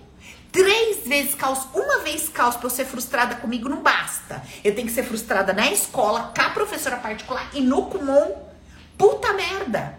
[0.51, 4.43] Três vezes caos, uma vez caos pra eu ser frustrada comigo não basta.
[4.65, 8.33] Eu tenho que ser frustrada na escola, com a professora particular e no Kumon.
[8.97, 9.99] Puta merda.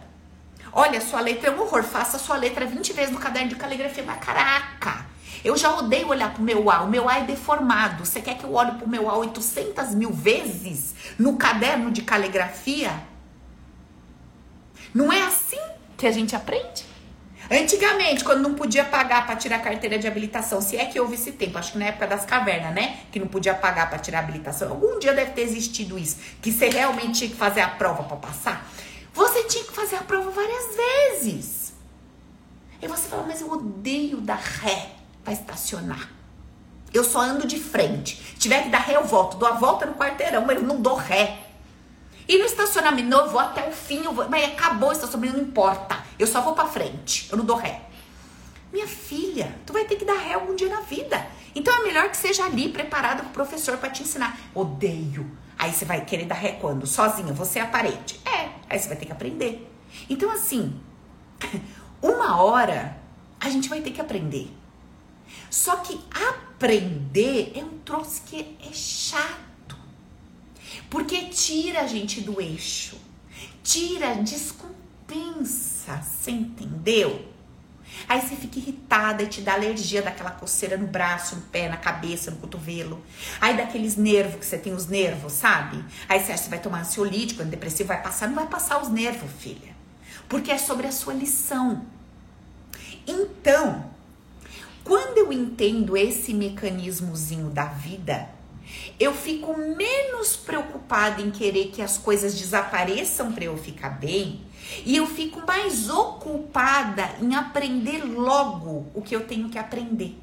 [0.71, 1.83] Olha, sua letra é um horror.
[1.83, 4.03] Faça sua letra 20 vezes no caderno de caligrafia.
[4.03, 5.05] Mas caraca,
[5.43, 6.81] eu já odeio olhar pro meu A.
[6.81, 8.05] O meu A é deformado.
[8.05, 12.91] Você quer que eu olhe pro meu A 800 mil vezes no caderno de caligrafia?
[14.93, 15.61] Não é assim
[15.95, 16.88] que a gente aprende?
[17.51, 21.31] Antigamente, quando não podia pagar para tirar carteira de habilitação, se é que houve esse
[21.31, 22.99] tempo, acho que na época das cavernas, né?
[23.11, 24.69] Que não podia pagar para tirar habilitação.
[24.69, 28.17] Algum dia deve ter existido isso, que você realmente tinha que fazer a prova para
[28.17, 28.69] passar.
[29.13, 31.73] Você tinha que fazer a prova várias vezes.
[32.81, 34.91] E você fala, mas eu odeio dar ré
[35.23, 36.09] para estacionar.
[36.93, 38.15] Eu só ando de frente.
[38.15, 39.37] Se tiver que dar ré, eu volto.
[39.37, 41.48] Dou a volta no quarteirão, mas eu não dou ré.
[42.29, 45.37] E no estacionamento, não, eu vou até o fim, eu vou, mas acabou o estacionamento,
[45.37, 45.97] não importa.
[46.19, 47.81] Eu só vou para frente, eu não dou ré.
[48.71, 51.25] Minha filha, tu vai ter que dar ré algum dia na vida.
[51.55, 54.39] Então é melhor que seja ali, preparada com o professor para te ensinar.
[54.53, 55.35] Odeio.
[55.57, 56.85] Aí você vai querer dar ré quando?
[56.85, 58.21] Sozinha, você é a parede.
[58.23, 59.67] É, aí você vai ter que aprender.
[60.07, 60.79] Então, assim,
[61.99, 62.95] uma hora
[63.39, 64.55] a gente vai ter que aprender.
[65.49, 69.48] Só que aprender é um troço que é chato.
[70.89, 72.97] Porque tira a gente do eixo.
[73.63, 76.01] Tira, descompensa.
[76.01, 77.27] Você entendeu?
[78.07, 81.77] Aí você fica irritada e te dá alergia daquela coceira no braço, no pé, na
[81.77, 83.03] cabeça, no cotovelo.
[83.39, 85.83] Aí daqueles nervos que você tem os nervos, sabe?
[86.07, 88.27] Aí você acha que vai tomar ansiolítico, depressivo, vai passar.
[88.27, 89.75] Não vai passar os nervos, filha.
[90.27, 91.85] Porque é sobre a sua lição.
[93.05, 93.85] Então,
[94.83, 98.29] quando eu entendo esse mecanismozinho da vida,
[98.99, 104.41] eu fico menos preocupada em querer que as coisas desapareçam para eu ficar bem
[104.85, 110.17] e eu fico mais ocupada em aprender logo o que eu tenho que aprender.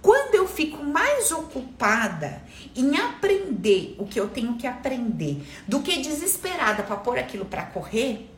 [0.00, 2.42] Quando eu fico mais ocupada
[2.76, 7.64] em aprender o que eu tenho que aprender do que desesperada para pôr aquilo para
[7.64, 8.30] correr,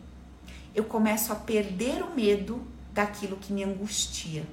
[0.74, 4.44] eu começo a perder o medo daquilo que me angustia.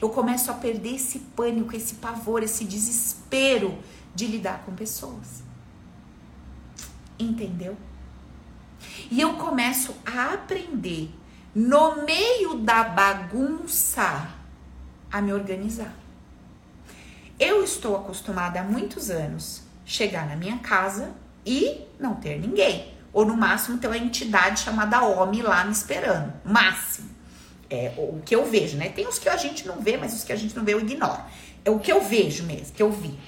[0.00, 3.78] Eu começo a perder esse pânico, esse pavor, esse desespero
[4.14, 5.42] de lidar com pessoas.
[7.18, 7.76] Entendeu?
[9.10, 11.10] E eu começo a aprender
[11.54, 14.28] no meio da bagunça
[15.10, 15.94] a me organizar.
[17.38, 21.14] Eu estou acostumada há muitos anos chegar na minha casa
[21.44, 26.32] e não ter ninguém, ou no máximo ter uma entidade chamada homem lá me esperando,
[26.44, 27.15] máximo.
[27.68, 28.88] É o que eu vejo, né?
[28.88, 30.80] Tem os que a gente não vê, mas os que a gente não vê eu
[30.80, 31.20] ignoro.
[31.64, 33.18] É o que eu vejo mesmo, que eu vi.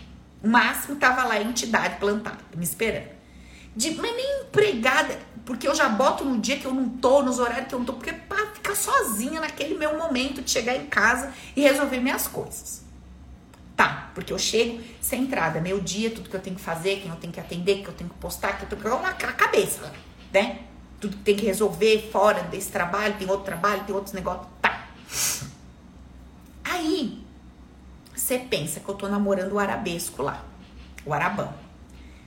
[0.43, 3.19] O máximo tava lá a entidade plantada, me esperando.
[3.75, 7.39] De, mas nem empregada, porque eu já boto no dia que eu não tô, nos
[7.39, 10.87] horários que eu não tô, porque pra ficar sozinha naquele meu momento de chegar em
[10.87, 12.85] casa e resolver minhas coisas.
[13.77, 17.11] Tá, porque eu chego sem entrada, meu dia, tudo que eu tenho que fazer, quem
[17.11, 18.89] eu tenho que atender, que eu tenho que postar, que eu tenho que.
[18.89, 19.93] na cabeça,
[20.33, 20.61] né?
[21.01, 24.47] Tudo que tem que resolver fora desse trabalho, tem outro trabalho, tem outros negócios.
[24.61, 24.89] Tá.
[26.65, 27.25] Aí,
[28.15, 30.45] você pensa que eu tô namorando o arabesco lá,
[31.07, 31.53] o arabão.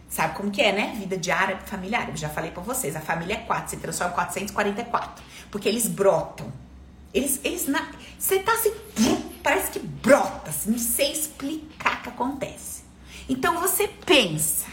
[0.09, 0.93] Sabe como que é, né?
[0.97, 2.09] Vida de árabe familiar.
[2.09, 5.24] Eu já falei pra vocês, a família é 4, se transforma em 444.
[5.49, 6.51] Porque eles brotam.
[7.13, 8.74] Eles, eles, na, você tá assim,
[9.41, 12.84] parece que brota, assim, não sei explicar o que acontece.
[13.28, 14.67] Então você pensa,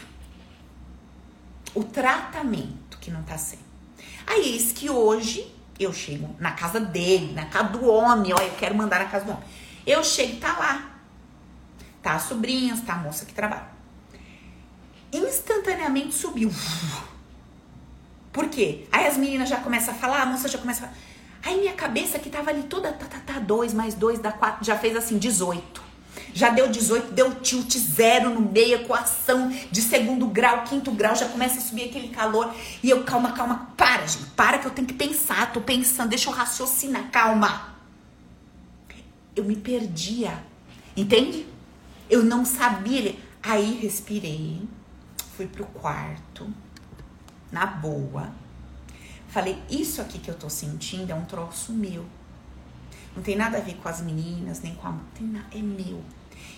[1.73, 3.68] o tratamento que não tá sendo.
[4.29, 8.55] Aí eis que hoje eu chego na casa dele, na casa do homem, olha, eu
[8.55, 9.43] quero mandar na casa do homem.
[9.87, 10.91] Eu chego e tá lá.
[12.03, 13.67] Tá as sobrinhas, tá a moça que trabalha.
[15.11, 16.51] Instantaneamente subiu.
[18.31, 18.87] Por quê?
[18.91, 20.99] Aí as meninas já começam a falar, a moça já começa a falar.
[21.43, 24.63] Aí minha cabeça que tava ali toda, tá, tá, tá, 2 mais 2 dá 4,
[24.63, 25.88] já fez assim, 18.
[26.33, 31.27] Já deu 18, deu tilt zero no meio, equação de segundo grau, quinto grau, já
[31.27, 32.53] começa a subir aquele calor.
[32.83, 36.29] E eu, calma, calma, para, gente, para que eu tenho que pensar, tô pensando, deixa
[36.29, 37.75] eu raciocinar, calma.
[39.35, 40.43] Eu me perdia,
[40.95, 41.45] entende?
[42.09, 43.15] Eu não sabia.
[43.41, 44.61] Aí respirei,
[45.35, 46.51] fui pro quarto,
[47.51, 48.29] na boa.
[49.29, 52.05] Falei, isso aqui que eu tô sentindo é um troço meu.
[53.19, 54.93] Não tem nada a ver com as meninas, nem com a.
[55.13, 56.01] Tem é meu.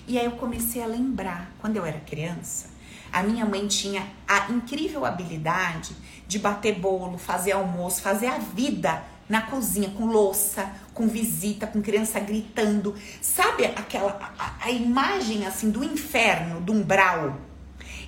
[0.08, 2.70] E aí eu comecei a lembrar, quando eu era criança,
[3.12, 5.96] a minha mãe tinha a incrível habilidade
[6.28, 11.82] de bater bolo, fazer almoço, fazer a vida na cozinha, com louça, com visita, com
[11.82, 12.94] criança gritando.
[13.24, 17.38] Sabe aquela a, a imagem assim do inferno, do umbral?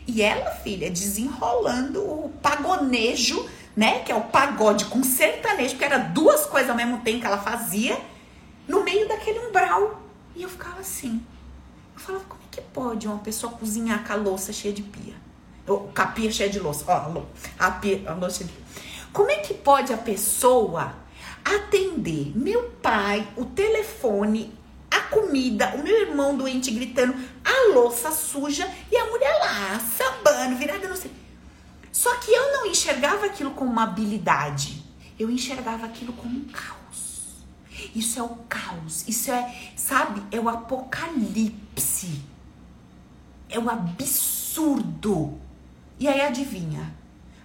[0.05, 4.01] E ela, filha, desenrolando o pagonejo, né?
[4.01, 7.39] Que é o pagode com sertanejo, porque era duas coisas ao mesmo tempo que ela
[7.39, 7.99] fazia,
[8.67, 10.01] no meio daquele umbral.
[10.35, 11.21] E eu ficava assim.
[11.93, 15.15] Eu falava, como é que pode uma pessoa cozinhar com a louça cheia de pia?
[15.65, 16.85] Com a pia cheia de louça.
[16.87, 17.23] Ó,
[17.59, 18.63] a pia, a louça de pia.
[19.11, 20.95] Como é que pode a pessoa
[21.45, 24.53] atender meu pai, o telefone,
[24.89, 30.55] a comida, o meu irmão doente gritando, a louça suja e a mulher lá, sambando,
[30.55, 31.11] virada no sei.
[31.91, 34.83] Só que eu não enxergava aquilo como uma habilidade.
[35.19, 36.82] Eu enxergava aquilo como um caos.
[37.95, 39.07] Isso é o caos.
[39.07, 42.23] Isso é, sabe, é o apocalipse.
[43.49, 45.39] É o absurdo.
[45.99, 46.93] E aí adivinha?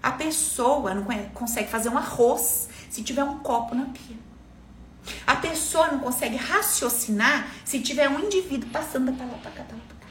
[0.03, 4.17] A pessoa não consegue fazer um arroz se tiver um copo na pia.
[5.27, 9.77] A pessoa não consegue raciocinar se tiver um indivíduo passando pra lá, pra cá, pra
[9.77, 10.07] lá, pra cá.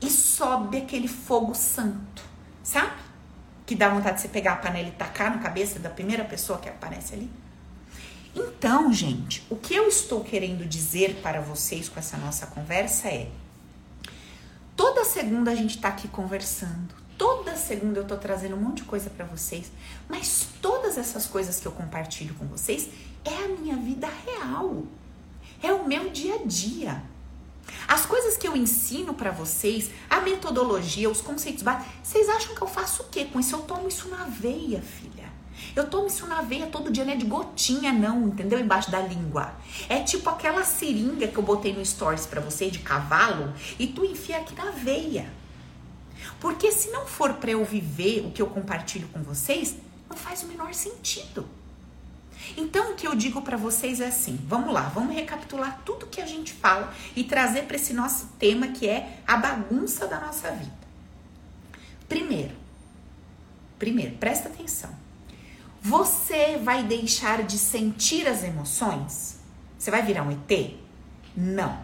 [0.00, 2.22] E sobe aquele fogo santo,
[2.62, 2.92] sabe?
[3.64, 6.58] Que dá vontade de você pegar a panela e tacar na cabeça da primeira pessoa
[6.58, 7.30] que aparece ali.
[8.36, 13.28] Então, gente, o que eu estou querendo dizer para vocês com essa nossa conversa é:
[14.76, 18.84] toda segunda a gente tá aqui conversando, Toda segunda eu tô trazendo um monte de
[18.84, 19.72] coisa para vocês,
[20.08, 22.90] mas todas essas coisas que eu compartilho com vocês
[23.24, 24.82] é a minha vida real.
[25.62, 27.02] É o meu dia a dia.
[27.88, 32.62] As coisas que eu ensino para vocês, a metodologia, os conceitos básicos, vocês acham que
[32.62, 33.56] eu faço o quê com isso?
[33.56, 35.25] Eu tomo isso na veia, filha.
[35.74, 38.58] Eu tomo isso na veia todo dia, não é de gotinha não, entendeu?
[38.58, 39.54] Embaixo da língua.
[39.88, 44.04] É tipo aquela seringa que eu botei no stories para você de cavalo e tu
[44.04, 45.30] enfia aqui na veia.
[46.40, 49.76] Porque se não for para eu viver o que eu compartilho com vocês,
[50.08, 51.48] não faz o menor sentido.
[52.56, 56.20] Então, o que eu digo para vocês é assim: vamos lá, vamos recapitular tudo que
[56.20, 60.50] a gente fala e trazer para esse nosso tema que é a bagunça da nossa
[60.52, 60.86] vida.
[62.08, 62.54] Primeiro,
[63.78, 65.05] primeiro, presta atenção.
[65.88, 69.38] Você vai deixar de sentir as emoções?
[69.78, 70.74] Você vai virar um ET?
[71.36, 71.78] Não.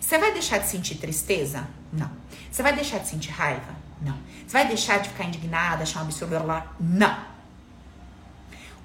[0.00, 1.66] Você vai deixar de sentir tristeza?
[1.92, 2.08] Não.
[2.48, 3.74] Você vai deixar de sentir raiva?
[4.00, 4.16] Não.
[4.46, 6.76] Você vai deixar de ficar indignada, achar um absurdo lá?
[6.78, 7.24] Não.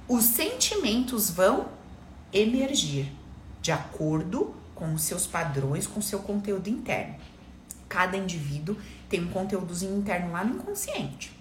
[0.07, 1.67] Os sentimentos vão
[2.33, 3.13] emergir
[3.61, 7.17] de acordo com os seus padrões, com o seu conteúdo interno.
[7.87, 8.75] Cada indivíduo
[9.07, 11.37] tem um conteúdozinho interno lá no inconsciente.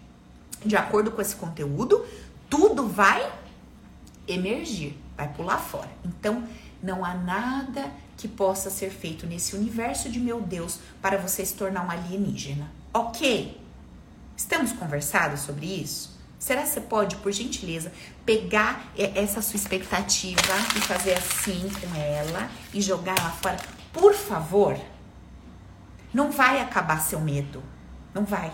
[0.64, 2.04] De acordo com esse conteúdo,
[2.48, 3.30] tudo vai
[4.26, 5.90] emergir, vai pular fora.
[6.04, 6.46] Então,
[6.82, 11.54] não há nada que possa ser feito nesse universo de meu Deus para você se
[11.54, 12.70] tornar um alienígena.
[12.92, 13.60] Ok?
[14.36, 16.18] Estamos conversados sobre isso?
[16.38, 17.92] Será que você pode, por gentileza,
[18.24, 20.40] pegar essa sua expectativa
[20.76, 23.56] e fazer assim com ela e jogar lá fora?
[23.92, 24.78] Por favor.
[26.14, 27.62] Não vai acabar seu medo.
[28.14, 28.52] Não vai.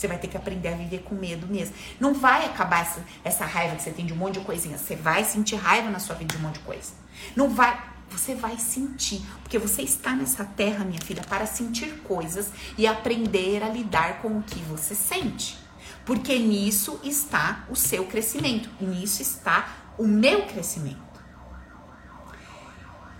[0.00, 1.74] Você vai ter que aprender a viver com medo mesmo.
[2.00, 4.78] Não vai acabar essa, essa raiva que você tem de um monte de coisinha.
[4.78, 6.92] Você vai sentir raiva na sua vida de um monte de coisa.
[7.36, 7.78] Não vai.
[8.08, 9.20] Você vai sentir.
[9.42, 14.38] Porque você está nessa terra, minha filha, para sentir coisas e aprender a lidar com
[14.38, 15.58] o que você sente.
[16.06, 18.70] Porque nisso está o seu crescimento.
[18.80, 20.96] Nisso está o meu crescimento.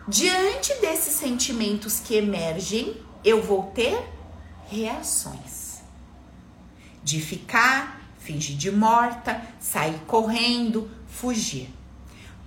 [0.08, 4.02] Diante desses sentimentos que emergem, eu vou ter
[4.70, 5.59] reações
[7.02, 11.68] de ficar, fingir de morta, sair correndo, fugir.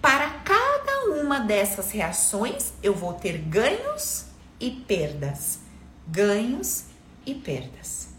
[0.01, 4.25] Para cada uma dessas reações, eu vou ter ganhos
[4.59, 5.59] e perdas.
[6.07, 6.85] Ganhos
[7.25, 8.09] e perdas.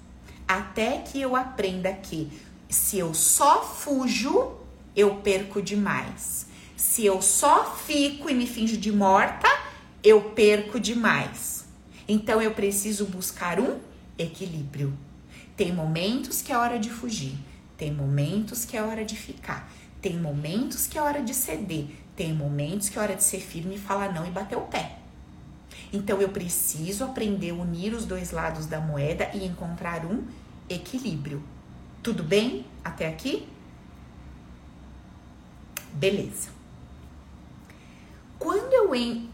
[0.49, 2.30] Até que eu aprenda que
[2.68, 4.53] se eu só fujo,
[4.97, 6.47] eu perco demais.
[6.76, 9.49] Se eu só fico e me finjo de morta,
[10.03, 11.64] eu perco demais.
[12.07, 13.78] Então eu preciso buscar um
[14.18, 14.97] equilíbrio.
[15.57, 17.39] Tem momentos que é hora de fugir,
[17.77, 19.71] tem momentos que é hora de ficar,
[20.03, 21.87] tem momentos que é hora de ceder,
[22.17, 24.99] tem momentos que é hora de ser firme e falar não e bater o pé.
[25.93, 30.25] Então eu preciso aprender a unir os dois lados da moeda e encontrar um
[30.69, 31.43] equilíbrio.
[32.03, 33.47] Tudo bem até aqui?
[35.93, 36.51] Beleza.
[38.39, 38.91] Quando eu,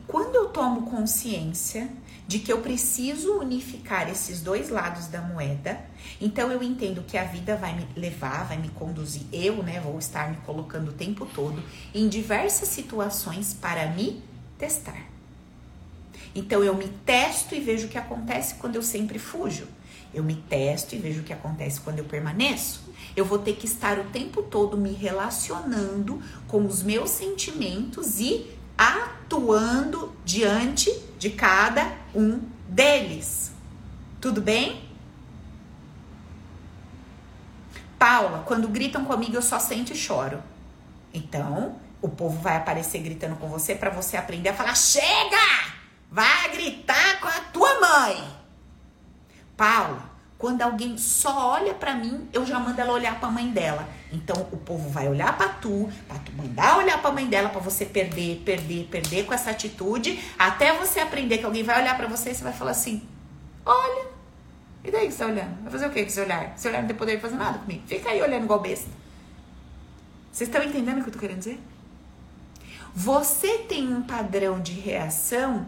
[0.07, 1.91] quando eu tomo consciência
[2.31, 5.81] de que eu preciso unificar esses dois lados da moeda.
[6.20, 9.99] Então eu entendo que a vida vai me levar, vai me conduzir, eu, né, vou
[9.99, 11.61] estar me colocando o tempo todo
[11.93, 14.22] em diversas situações para me
[14.57, 15.09] testar.
[16.33, 19.66] Então eu me testo e vejo o que acontece quando eu sempre fujo.
[20.14, 22.95] Eu me testo e vejo o que acontece quando eu permaneço.
[23.16, 28.47] Eu vou ter que estar o tempo todo me relacionando com os meus sentimentos e
[28.78, 33.53] atuando diante de cada um deles.
[34.23, 34.89] Tudo bem?
[37.99, 40.43] Paula, quando gritam comigo eu só sento e choro.
[41.12, 45.37] Então, o povo vai aparecer gritando com você para você aprender a falar: "Chega!
[46.11, 48.37] Vai gritar com a tua mãe".
[49.59, 50.09] Paula,
[50.41, 53.86] quando alguém só olha para mim, eu já mando ela olhar para a mãe dela.
[54.11, 57.51] Então o povo vai olhar para tu, para tu mandar olhar para a mãe dela
[57.51, 61.95] para você perder, perder, perder com essa atitude, até você aprender que alguém vai olhar
[61.95, 63.07] para você e você vai falar assim:
[63.66, 64.07] "Olha,
[64.82, 65.62] e daí que você tá olhando?
[65.62, 66.55] Vai fazer o que com esse olhar?
[66.57, 67.82] Esse olhar não tem poder de fazer nada comigo.
[67.86, 68.88] Fica aí olhando igual besta.
[70.32, 71.61] Vocês estão entendendo o que eu tô querendo dizer?
[72.95, 75.66] Você tem um padrão de reação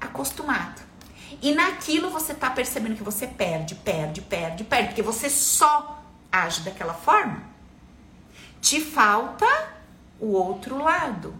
[0.00, 0.85] acostumado.
[1.42, 6.62] E naquilo você tá percebendo que você perde, perde, perde, perde, porque você só age
[6.62, 7.42] daquela forma.
[8.60, 9.46] Te falta
[10.18, 11.34] o outro lado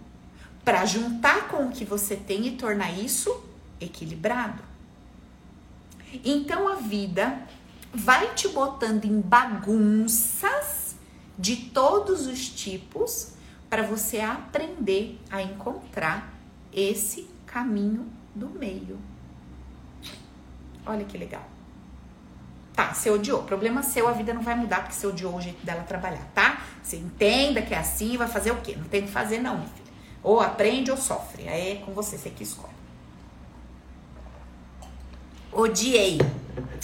[0.63, 3.43] para juntar com o que você tem e tornar isso
[3.79, 4.63] equilibrado.
[6.23, 7.41] Então a vida
[7.93, 10.95] vai te botando em bagunças
[11.37, 13.33] de todos os tipos
[13.69, 16.33] para você aprender a encontrar
[16.73, 18.99] esse caminho do meio.
[20.87, 21.43] Olha que legal.
[22.73, 23.43] Tá, você odiou.
[23.43, 26.61] Problema seu, a vida não vai mudar porque você odiou o jeito dela trabalhar, tá?
[26.83, 28.75] Você entenda que é assim, vai fazer o quê?
[28.77, 29.91] Não tem que fazer, não, minha filha.
[30.21, 31.49] Ou aprende ou sofre.
[31.49, 32.77] Aí é com você, você que escolhe.
[35.51, 36.19] Odiei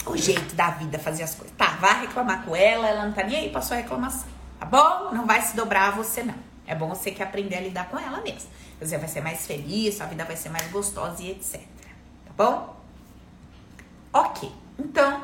[0.07, 1.55] o jeito da vida fazer as coisas.
[1.55, 4.27] Tá, vá reclamar com ela, ela não tá nem aí pra sua reclamação.
[4.59, 5.13] Tá bom?
[5.13, 6.35] Não vai se dobrar a você, não.
[6.65, 8.49] É bom você que aprender a lidar com ela mesmo.
[8.79, 11.61] Você vai ser mais feliz, sua vida vai ser mais gostosa e etc.
[12.25, 12.82] Tá bom?
[14.15, 14.47] Ok,
[14.77, 15.23] então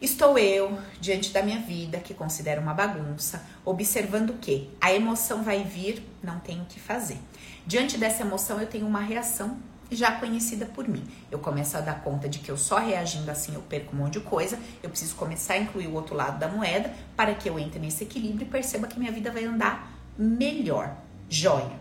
[0.00, 5.62] estou eu diante da minha vida, que considero uma bagunça, observando que a emoção vai
[5.62, 7.18] vir, não tenho o que fazer.
[7.66, 9.58] Diante dessa emoção, eu tenho uma reação
[9.90, 11.06] já conhecida por mim.
[11.30, 14.14] Eu começo a dar conta de que eu só reagindo assim eu perco um monte
[14.14, 14.58] de coisa.
[14.82, 18.04] Eu preciso começar a incluir o outro lado da moeda para que eu entre nesse
[18.04, 20.96] equilíbrio e perceba que minha vida vai andar melhor.
[21.28, 21.78] Joia.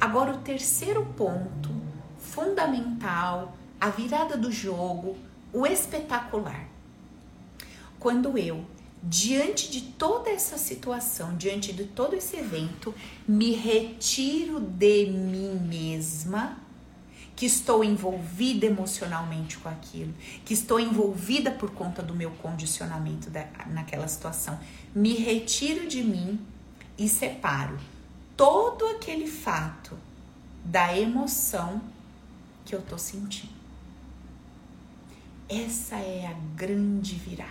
[0.00, 1.70] Agora, o terceiro ponto
[2.18, 5.18] fundamental, a virada do jogo,
[5.52, 6.68] o espetacular.
[7.98, 8.64] Quando eu,
[9.02, 12.94] diante de toda essa situação, diante de todo esse evento,
[13.26, 16.58] me retiro de mim mesma,
[17.36, 20.12] que estou envolvida emocionalmente com aquilo,
[20.44, 24.60] que estou envolvida por conta do meu condicionamento da, naquela situação,
[24.94, 26.38] me retiro de mim
[26.98, 27.78] e separo
[28.36, 29.96] todo aquele fato
[30.62, 31.80] da emoção
[32.64, 33.59] que eu tô sentindo.
[35.50, 37.50] Essa é a grande virada.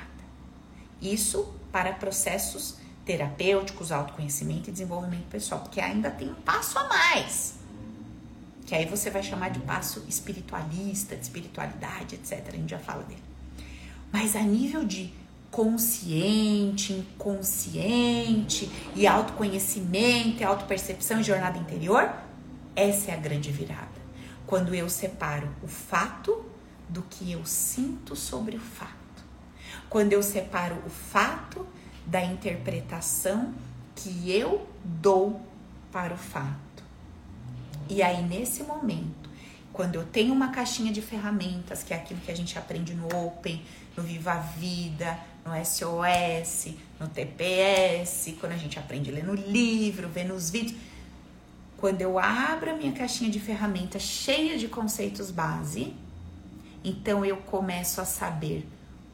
[1.01, 7.55] Isso para processos terapêuticos, autoconhecimento e desenvolvimento pessoal, porque ainda tem um passo a mais.
[8.65, 12.41] Que aí você vai chamar de passo espiritualista, de espiritualidade, etc.
[12.47, 13.23] A gente já fala dele.
[14.13, 15.13] Mas a nível de
[15.51, 22.13] consciente, inconsciente e autoconhecimento, e autopercepção e jornada interior,
[22.75, 23.99] essa é a grande virada.
[24.45, 26.48] Quando eu separo o fato
[26.89, 28.97] do que eu sinto sobre o fato.
[29.89, 31.65] Quando eu separo o fato
[32.05, 33.53] da interpretação
[33.95, 35.41] que eu dou
[35.91, 36.83] para o fato.
[37.87, 39.29] E aí, nesse momento,
[39.73, 43.07] quando eu tenho uma caixinha de ferramentas, que é aquilo que a gente aprende no
[43.07, 43.63] Open,
[43.95, 50.25] no Viva a Vida, no SOS, no TPS, quando a gente aprende no livro, ver
[50.25, 50.77] nos vídeos.
[51.77, 55.93] Quando eu abro a minha caixinha de ferramentas cheia de conceitos base,
[56.83, 58.67] então eu começo a saber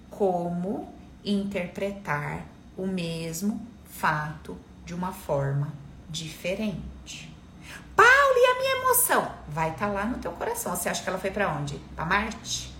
[0.10, 0.94] como
[1.24, 2.46] interpretar
[2.78, 5.74] o mesmo fato de uma forma
[6.10, 7.34] diferente.
[7.96, 9.32] Paulo, e a minha emoção?
[9.48, 10.76] Vai estar tá lá no teu coração.
[10.76, 11.80] Você acha que ela foi para onde?
[11.96, 12.74] Para Marte?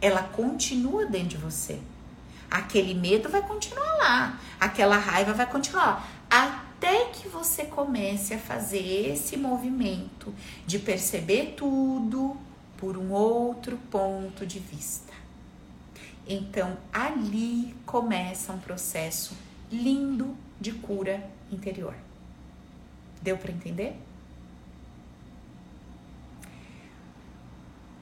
[0.00, 1.80] Ela continua dentro de você.
[2.50, 8.38] Aquele medo vai continuar lá, aquela raiva vai continuar lá, até que você comece a
[8.38, 10.34] fazer esse movimento
[10.66, 12.36] de perceber tudo
[12.82, 15.12] por um outro ponto de vista.
[16.26, 19.36] Então, ali começa um processo
[19.70, 21.94] lindo de cura interior.
[23.22, 23.96] Deu para entender?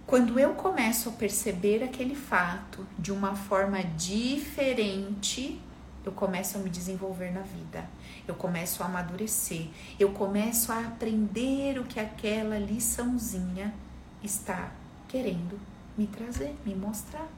[0.06, 5.60] Quando eu começo a perceber aquele fato de uma forma diferente,
[6.06, 7.84] eu começo a me desenvolver na vida,
[8.26, 9.68] eu começo a amadurecer,
[9.98, 13.74] eu começo a aprender o que aquela liçãozinha
[14.22, 14.72] está
[15.08, 15.58] querendo
[15.96, 17.28] me trazer, me mostrar.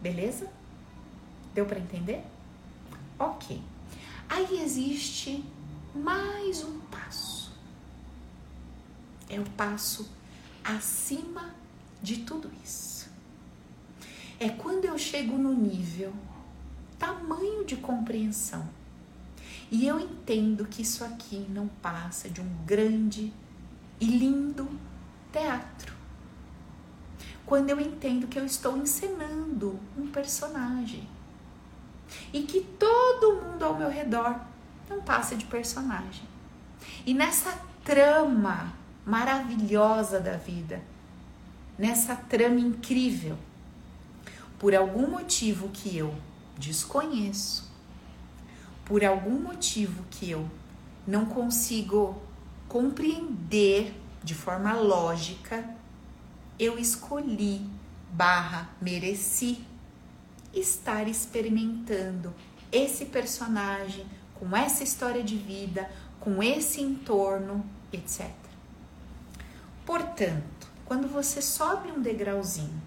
[0.00, 0.50] Beleza?
[1.54, 2.24] Deu para entender?
[3.18, 3.60] Ok.
[4.28, 5.44] Aí existe
[5.94, 7.52] mais um passo.
[9.28, 10.08] É o passo
[10.62, 11.54] acima
[12.02, 13.10] de tudo isso.
[14.38, 16.12] É quando eu chego no nível
[16.98, 18.68] tamanho de compreensão
[19.70, 23.32] e eu entendo que isso aqui não passa de um grande
[24.00, 24.68] e lindo
[25.32, 25.98] teatro
[27.48, 31.08] quando eu entendo que eu estou encenando um personagem
[32.30, 34.38] e que todo mundo ao meu redor
[34.88, 36.24] não passa de personagem.
[37.06, 38.74] E nessa trama
[39.04, 40.82] maravilhosa da vida,
[41.78, 43.38] nessa trama incrível,
[44.58, 46.14] por algum motivo que eu
[46.58, 47.72] desconheço,
[48.84, 50.46] por algum motivo que eu
[51.06, 52.20] não consigo
[52.68, 55.64] compreender de forma lógica,
[56.58, 57.66] eu escolhi
[58.10, 59.64] barra mereci
[60.52, 62.34] estar experimentando
[62.70, 65.90] esse personagem com essa história de vida,
[66.20, 68.30] com esse entorno, etc.
[69.84, 72.82] Portanto, quando você sobe um degrauzinho,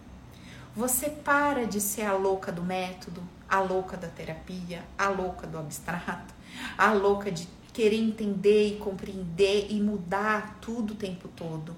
[0.76, 5.58] você para de ser a louca do método, a louca da terapia, a louca do
[5.58, 6.34] abstrato,
[6.78, 11.76] a louca de querer entender e compreender e mudar tudo o tempo todo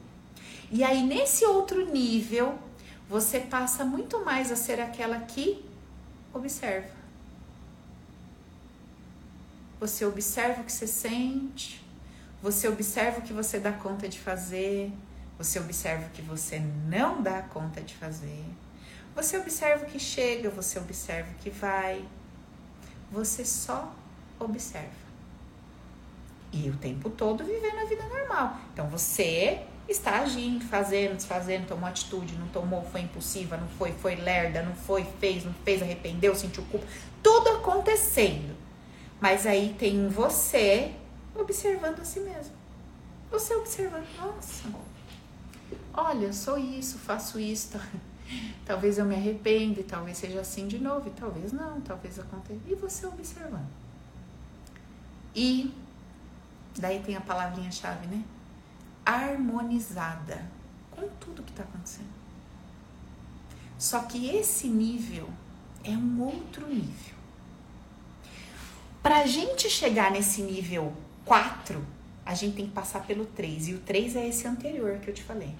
[0.75, 2.57] e aí, nesse outro nível,
[3.07, 5.63] você passa muito mais a ser aquela que
[6.33, 6.89] observa.
[9.79, 11.85] Você observa o que você sente,
[12.41, 14.91] você observa o que você dá conta de fazer,
[15.37, 18.43] você observa o que você não dá conta de fazer,
[19.15, 22.03] você observa o que chega, você observa o que vai,
[23.11, 23.93] você só
[24.39, 25.02] observa.
[26.53, 28.57] E o tempo todo vivendo a vida normal.
[28.71, 34.15] Então você está agindo, fazendo, desfazendo, tomou atitude, não tomou, foi impulsiva, não foi, foi
[34.15, 36.85] lerda, não foi, fez, não fez, arrependeu, sentiu culpa,
[37.21, 38.55] tudo acontecendo.
[39.19, 40.93] Mas aí tem você
[41.35, 42.53] observando a si mesmo.
[43.31, 44.69] Você observando, nossa,
[45.93, 47.79] olha, sou isso, faço isso,
[48.63, 52.59] talvez eu me arrependa, talvez seja assim de novo, e talvez não, talvez aconteça.
[52.67, 53.67] E você observando.
[55.35, 55.73] E
[56.81, 58.23] daí tem a palavrinha-chave, né?
[59.05, 60.49] harmonizada
[60.91, 62.13] com tudo que está acontecendo.
[63.77, 65.29] Só que esse nível
[65.83, 67.15] é um outro nível.
[69.01, 70.93] Para a gente chegar nesse nível
[71.25, 71.85] 4,
[72.25, 73.67] a gente tem que passar pelo 3.
[73.67, 75.53] E o 3 é esse anterior que eu te falei.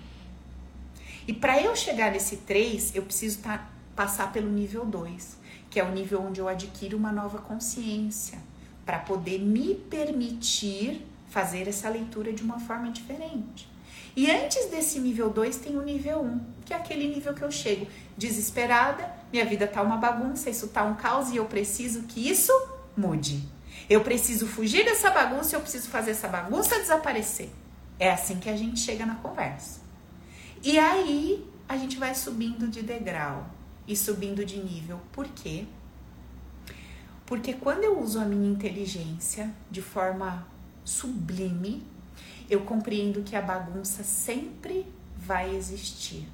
[1.28, 5.38] E para eu chegar nesse 3, eu preciso tá, passar pelo nível 2,
[5.70, 8.40] que é o nível onde eu adquiro uma nova consciência,
[8.86, 13.68] para poder me permitir fazer essa leitura de uma forma diferente.
[14.16, 17.42] E antes desse nível 2 tem o nível 1, um, que é aquele nível que
[17.42, 22.04] eu chego desesperada, minha vida tá uma bagunça, isso tá um caos e eu preciso
[22.04, 22.54] que isso
[22.96, 23.44] mude.
[23.90, 27.50] Eu preciso fugir dessa bagunça, eu preciso fazer essa bagunça desaparecer.
[28.00, 29.82] É assim que a gente chega na conversa.
[30.64, 33.50] E aí a gente vai subindo de degrau
[33.88, 35.02] e subindo de nível.
[35.12, 35.66] Por quê?
[37.34, 40.46] Porque quando eu uso a minha inteligência de forma
[40.86, 41.84] sublime,
[42.48, 44.86] eu compreendo que a bagunça sempre
[45.18, 46.30] vai existir.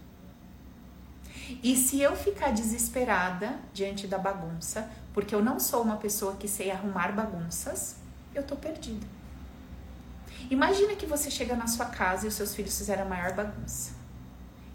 [1.63, 6.49] E se eu ficar desesperada diante da bagunça, porque eu não sou uma pessoa que
[6.49, 7.95] sei arrumar bagunças,
[8.35, 9.07] eu tô perdida.
[10.51, 13.91] Imagina que você chega na sua casa e os seus filhos fizeram a maior bagunça.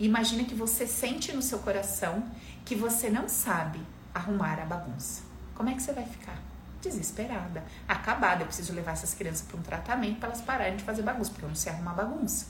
[0.00, 2.26] Imagina que você sente no seu coração
[2.64, 3.78] que você não sabe
[4.14, 5.23] arrumar a bagunça.
[5.54, 6.36] Como é que você vai ficar?
[6.82, 8.42] Desesperada, acabada.
[8.42, 11.44] Eu preciso levar essas crianças para um tratamento para elas pararem de fazer bagunça, porque
[11.44, 12.46] eu não sei arrumar bagunça.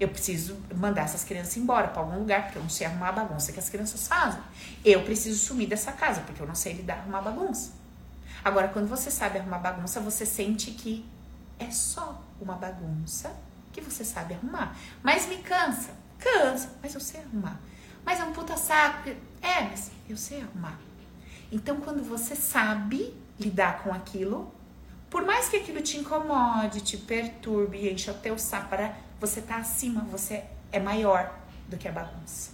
[0.00, 3.12] Eu preciso mandar essas crianças embora para algum lugar, porque eu não sei arrumar a
[3.12, 4.40] bagunça que as crianças fazem.
[4.84, 7.72] Eu preciso sumir dessa casa, porque eu não sei lidar arrumar bagunça.
[8.44, 11.04] Agora, quando você sabe arrumar bagunça, você sente que
[11.58, 13.34] é só uma bagunça
[13.72, 14.76] que você sabe arrumar.
[15.02, 15.90] Mas me cansa.
[16.18, 17.60] Cansa, mas eu sei arrumar.
[18.04, 19.10] Mas é um puta saco.
[19.42, 20.78] É, mas eu sei arrumar.
[21.50, 24.52] Então, quando você sabe lidar com aquilo,
[25.08, 28.36] por mais que aquilo te incomode, te perturbe, enche o teu
[29.20, 31.36] você tá acima, você é maior
[31.68, 32.52] do que a bagunça.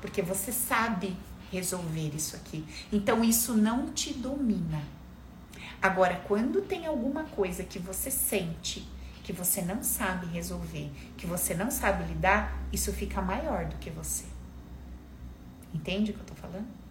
[0.00, 1.16] Porque você sabe
[1.50, 2.64] resolver isso aqui.
[2.92, 4.82] Então, isso não te domina.
[5.82, 8.88] Agora, quando tem alguma coisa que você sente
[9.24, 13.88] que você não sabe resolver, que você não sabe lidar, isso fica maior do que
[13.88, 14.26] você.
[15.72, 16.83] Entende o que eu tô falando?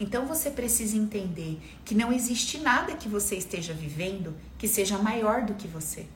[0.00, 5.42] Então você precisa entender que não existe nada que você esteja vivendo que seja maior
[5.42, 6.06] do que você.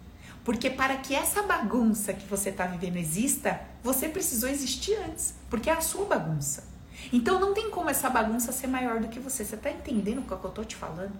[0.44, 5.68] Porque para que essa bagunça que você está vivendo exista, você precisou existir antes, porque
[5.68, 6.64] é a sua bagunça.
[7.12, 9.44] Então não tem como essa bagunça ser maior do que você.
[9.44, 11.14] Você está entendendo o que eu tô te falando?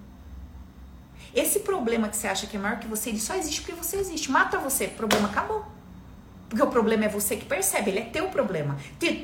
[1.35, 3.97] Esse problema que você acha que é maior que você, ele só existe porque você
[3.97, 4.31] existe.
[4.31, 5.76] Mata você, problema acabou.
[6.49, 8.77] Porque o problema é você que percebe, ele é teu problema.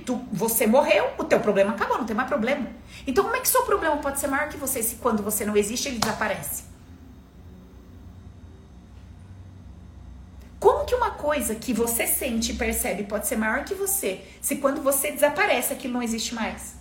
[0.04, 2.66] Tu, você morreu, o teu problema acabou, não tem mais problema.
[3.06, 5.56] Então como é que seu problema pode ser maior que você se quando você não
[5.56, 6.64] existe ele desaparece?
[10.58, 14.56] Como que uma coisa que você sente e percebe pode ser maior que você se
[14.56, 16.74] quando você desaparece aquilo não existe mais?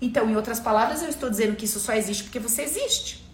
[0.00, 3.28] Então, em outras palavras, eu estou dizendo que isso só existe porque você existe.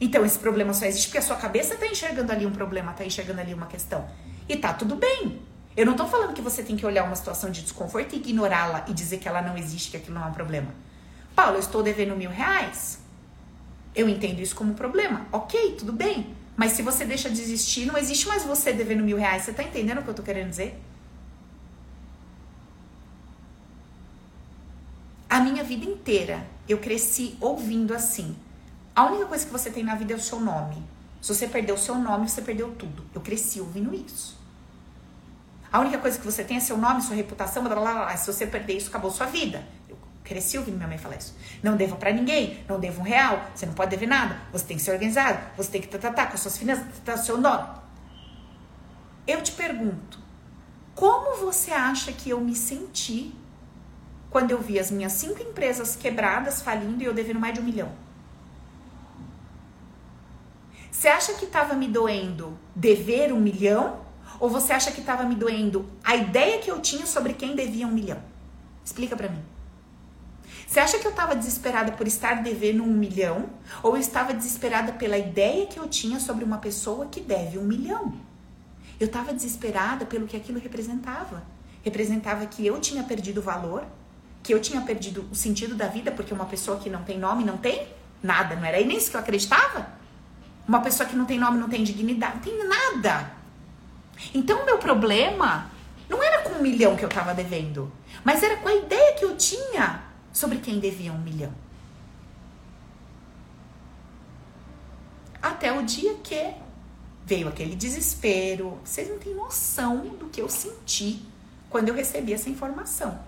[0.00, 3.04] Então esse problema só existe porque a sua cabeça está enxergando ali um problema, está
[3.04, 4.06] enxergando ali uma questão.
[4.48, 5.40] E tá tudo bem.
[5.76, 8.84] Eu não estou falando que você tem que olhar uma situação de desconforto e ignorá-la
[8.88, 10.74] e dizer que ela não existe, que aquilo não é um problema.
[11.34, 13.00] Paulo, eu estou devendo mil reais.
[13.94, 15.26] Eu entendo isso como um problema.
[15.30, 16.34] Ok, tudo bem.
[16.56, 19.42] Mas se você deixa de existir, não existe mais você devendo mil reais.
[19.42, 20.80] Você está entendendo o que eu estou querendo dizer?
[25.28, 28.34] A minha vida inteira eu cresci ouvindo assim.
[28.94, 30.82] A única coisa que você tem na vida é o seu nome.
[31.26, 33.04] Se você perdeu o seu nome, você perdeu tudo.
[33.12, 34.38] Eu cresci ouvindo isso.
[35.72, 38.16] A única coisa que você tem é seu nome, sua reputação, blá, blá, blá.
[38.16, 39.66] Se você perder isso, acabou sua vida.
[39.88, 41.34] Eu cresci ouvindo minha mãe falar isso.
[41.64, 44.76] Não deva para ninguém, não deva um real, você não pode dever nada, você tem
[44.76, 47.70] que ser organizado, você tem que tratar com as suas finanças, tratar seu nome.
[49.26, 50.20] Eu te pergunto,
[50.94, 53.34] como você acha que eu me senti
[54.30, 57.64] quando eu vi as minhas cinco empresas quebradas, falindo e eu devendo mais de um
[57.64, 58.05] milhão?
[60.98, 64.00] Você acha que estava me doendo dever um milhão?
[64.40, 67.86] Ou você acha que estava me doendo a ideia que eu tinha sobre quem devia
[67.86, 68.18] um milhão?
[68.82, 69.42] Explica para mim.
[70.66, 73.50] Você acha que eu estava desesperada por estar devendo um milhão?
[73.82, 77.64] Ou eu estava desesperada pela ideia que eu tinha sobre uma pessoa que deve um
[77.64, 78.14] milhão?
[78.98, 81.44] Eu estava desesperada pelo que aquilo representava.
[81.82, 83.84] Representava que eu tinha perdido o valor,
[84.42, 87.44] que eu tinha perdido o sentido da vida, porque uma pessoa que não tem nome
[87.44, 87.86] não tem
[88.22, 90.05] nada, não era nem isso que eu acreditava?
[90.66, 93.32] Uma pessoa que não tem nome, não tem dignidade, não tem nada.
[94.34, 95.70] Então, o meu problema
[96.08, 97.92] não era com um milhão que eu estava devendo,
[98.24, 100.02] mas era com a ideia que eu tinha
[100.32, 101.52] sobre quem devia um milhão.
[105.40, 106.54] Até o dia que
[107.26, 108.78] veio aquele desespero.
[108.84, 111.20] Vocês não têm noção do que eu senti
[111.68, 113.18] quando eu recebi essa informação.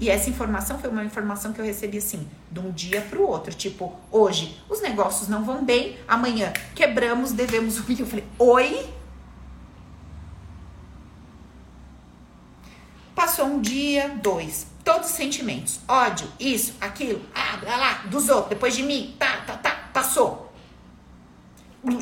[0.00, 3.26] E essa informação foi uma informação que eu recebi assim, de um dia para o
[3.26, 3.52] outro.
[3.52, 8.00] Tipo, hoje os negócios não vão bem, amanhã quebramos, devemos o milhão.
[8.00, 8.94] Eu falei, oi?
[13.14, 14.68] Passou um dia, dois.
[14.84, 15.80] Todos os sentimentos.
[15.88, 20.52] Ódio, isso, aquilo, ah, lá, lá, dos outros, depois de mim, tá, tá, tá, passou.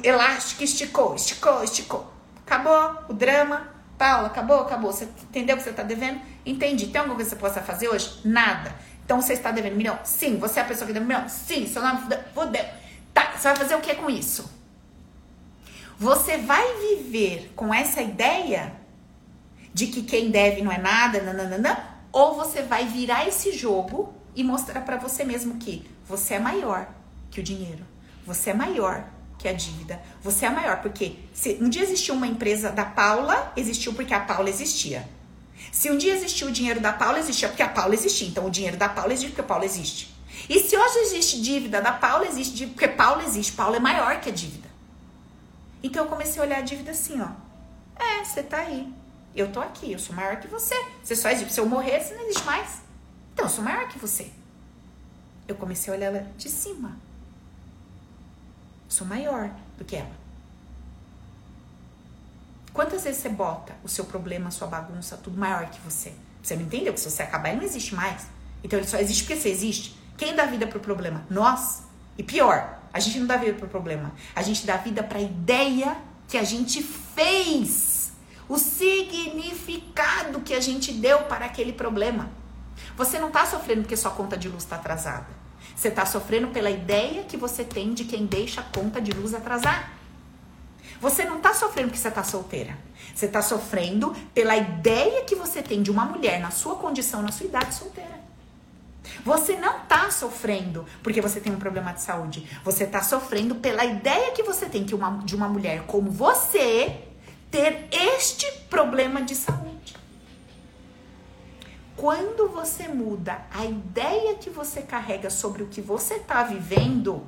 [0.04, 2.12] Elástico esticou, esticou, esticou.
[2.44, 3.75] Acabou o drama.
[3.98, 4.92] Paula, acabou, acabou.
[4.92, 6.20] Você entendeu o que você está devendo?
[6.44, 6.88] Entendi.
[6.88, 8.20] Tem alguma coisa que você possa fazer hoje?
[8.24, 8.74] Nada.
[9.04, 9.98] Então você está devendo milhão?
[10.04, 10.38] Sim.
[10.38, 11.28] Você é a pessoa que deve milhão?
[11.28, 11.66] Sim.
[11.66, 12.00] Seu nome
[12.34, 12.64] fudeu.
[13.14, 13.32] Tá.
[13.36, 14.50] Você vai fazer o que com isso?
[15.98, 18.74] Você vai viver com essa ideia
[19.72, 24.44] de que quem deve não é nada, nananana, ou você vai virar esse jogo e
[24.44, 26.88] mostrar para você mesmo que você é maior
[27.30, 27.84] que o dinheiro.
[28.26, 29.04] Você é maior
[29.38, 30.00] que a dívida.
[30.22, 34.20] Você é maior, porque se um dia existiu uma empresa da Paula, existiu porque a
[34.20, 35.08] Paula existia.
[35.72, 38.28] Se um dia existiu o dinheiro da Paula, existia porque a Paula existia.
[38.28, 40.14] Então o dinheiro da Paula existe porque a Paula existe.
[40.48, 43.52] E se hoje existe dívida da Paula, existe porque Paula existe.
[43.52, 44.68] Paula é maior que a dívida.
[45.82, 47.28] Então eu comecei a olhar a dívida assim, ó.
[47.96, 48.92] É, você tá aí.
[49.34, 50.74] Eu tô aqui, eu sou maior que você.
[51.02, 51.52] Você só existe.
[51.52, 52.80] Se eu morrer, você não existe mais.
[53.32, 54.30] Então eu sou maior que você.
[55.46, 56.96] Eu comecei a olhar ela de cima.
[58.88, 60.26] Sou maior do que ela.
[62.72, 66.12] Quantas vezes você bota o seu problema, a sua bagunça, tudo maior que você?
[66.42, 68.26] Você não entendeu que se você acabar, ele não existe mais.
[68.62, 69.96] Então ele só existe porque você existe.
[70.16, 71.24] Quem dá vida pro problema?
[71.30, 71.82] Nós.
[72.18, 74.12] E pior, a gente não dá vida pro problema.
[74.34, 75.96] A gente dá vida pra ideia
[76.28, 78.12] que a gente fez.
[78.48, 82.30] O significado que a gente deu para aquele problema.
[82.96, 85.26] Você não tá sofrendo porque sua conta de luz está atrasada.
[85.76, 89.34] Você está sofrendo pela ideia que você tem de quem deixa a conta de luz
[89.34, 89.92] atrasar.
[90.98, 92.78] Você não está sofrendo porque você está solteira.
[93.14, 97.30] Você está sofrendo pela ideia que você tem de uma mulher na sua condição, na
[97.30, 98.16] sua idade solteira.
[99.22, 102.46] Você não está sofrendo porque você tem um problema de saúde.
[102.64, 107.02] Você está sofrendo pela ideia que você tem que uma, de uma mulher como você
[107.50, 109.75] ter este problema de saúde.
[111.96, 117.24] Quando você muda a ideia que você carrega sobre o que você está vivendo,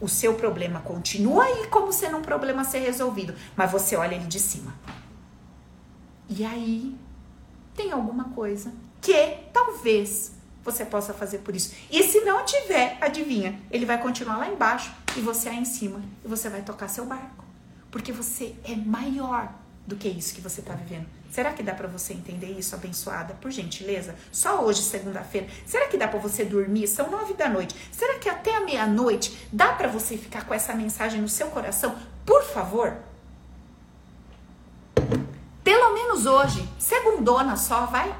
[0.00, 4.16] o seu problema continua aí como sendo um problema a ser resolvido, mas você olha
[4.16, 4.74] ele de cima.
[6.28, 6.96] E aí
[7.74, 10.32] tem alguma coisa que talvez
[10.64, 11.72] você possa fazer por isso.
[11.90, 16.02] E se não tiver, adivinha, ele vai continuar lá embaixo e você aí em cima
[16.24, 17.44] e você vai tocar seu barco,
[17.92, 19.52] porque você é maior
[19.86, 21.17] do que isso que você está vivendo.
[21.30, 23.34] Será que dá para você entender isso, abençoada?
[23.34, 25.46] Por gentileza, só hoje, segunda-feira.
[25.66, 26.88] Será que dá para você dormir?
[26.88, 27.74] São nove da noite.
[27.92, 31.96] Será que até a meia-noite dá para você ficar com essa mensagem no seu coração?
[32.24, 32.96] Por favor.
[35.62, 38.14] Pelo menos hoje, segundona só, vai.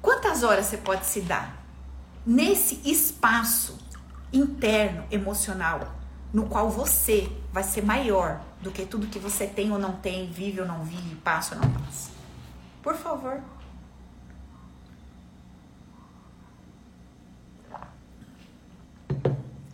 [0.00, 1.62] Quantas horas você pode se dar
[2.24, 3.78] nesse espaço
[4.32, 5.95] interno, emocional,
[6.36, 10.30] no qual você vai ser maior do que tudo que você tem ou não tem,
[10.30, 12.10] vive ou não vive, passa ou não passa.
[12.82, 13.40] Por favor.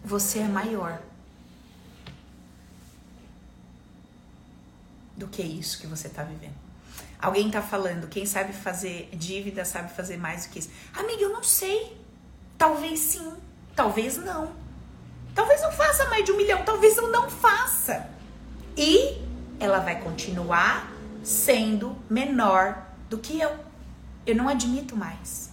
[0.05, 1.03] Você é maior
[5.17, 6.55] do que isso que você está vivendo.
[7.19, 10.71] Alguém está falando, quem sabe fazer dívida sabe fazer mais do que isso.
[10.95, 12.01] Amiga, eu não sei.
[12.57, 13.33] Talvez sim,
[13.75, 14.62] talvez não.
[15.35, 18.09] Talvez eu faça mais de um milhão, talvez eu não faça.
[18.77, 19.21] E
[19.59, 23.55] ela vai continuar sendo menor do que eu.
[24.27, 25.51] Eu não admito mais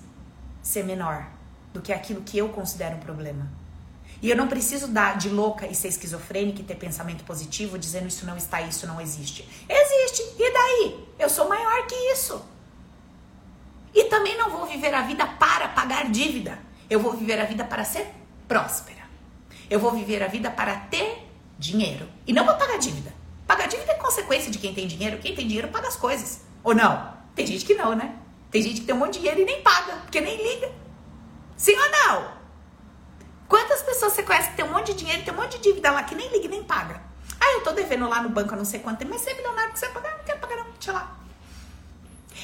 [0.61, 1.27] ser menor
[1.73, 3.49] do que aquilo que eu considero um problema.
[4.21, 8.07] E eu não preciso dar de louca e ser esquizofrênica e ter pensamento positivo dizendo
[8.07, 9.47] isso não está, isso não existe.
[9.67, 10.23] Existe.
[10.37, 11.07] E daí?
[11.17, 12.43] Eu sou maior que isso.
[13.93, 16.59] E também não vou viver a vida para pagar dívida.
[16.89, 18.07] Eu vou viver a vida para ser
[18.47, 18.98] próspera.
[19.69, 23.13] Eu vou viver a vida para ter dinheiro e não para pagar dívida.
[23.45, 25.19] Pagar dívida é consequência de quem tem dinheiro.
[25.19, 26.41] Quem tem dinheiro paga as coisas.
[26.63, 27.13] Ou não?
[27.35, 28.15] Tem gente que não, né?
[28.51, 30.71] Tem gente que tem um monte de dinheiro e nem paga, porque nem liga.
[31.55, 32.31] Sim ou não?
[33.47, 35.91] Quantas pessoas você conhece que tem um monte de dinheiro, tem um monte de dívida
[35.91, 37.01] lá que nem liga nem paga?
[37.39, 39.33] Ah, eu tô devendo lá no banco, eu não sei quanto tempo, mas você é
[39.35, 41.15] milionário que você pagar, não quero pagar não, deixa lá.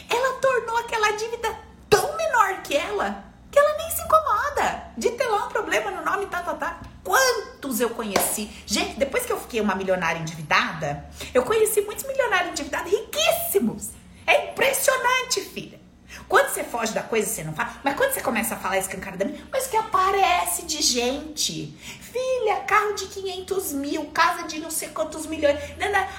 [0.10, 1.56] Ela tornou aquela dívida
[1.90, 6.04] tão menor que ela, que ela nem se incomoda de ter lá um problema no
[6.04, 6.80] nome, tá, tá, tá.
[7.06, 8.50] Quantos eu conheci?
[8.66, 13.92] Gente, depois que eu fiquei uma milionária endividada, eu conheci muitos milionários endividados riquíssimos.
[14.26, 15.80] É impressionante, filha.
[16.28, 17.80] Quando você foge da coisa, você não fala.
[17.84, 21.78] Mas quando você começa a falar escancaradamente, mas que aparece de gente.
[22.02, 25.60] Filha, carro de 500 mil, casa de não sei quantos milhões.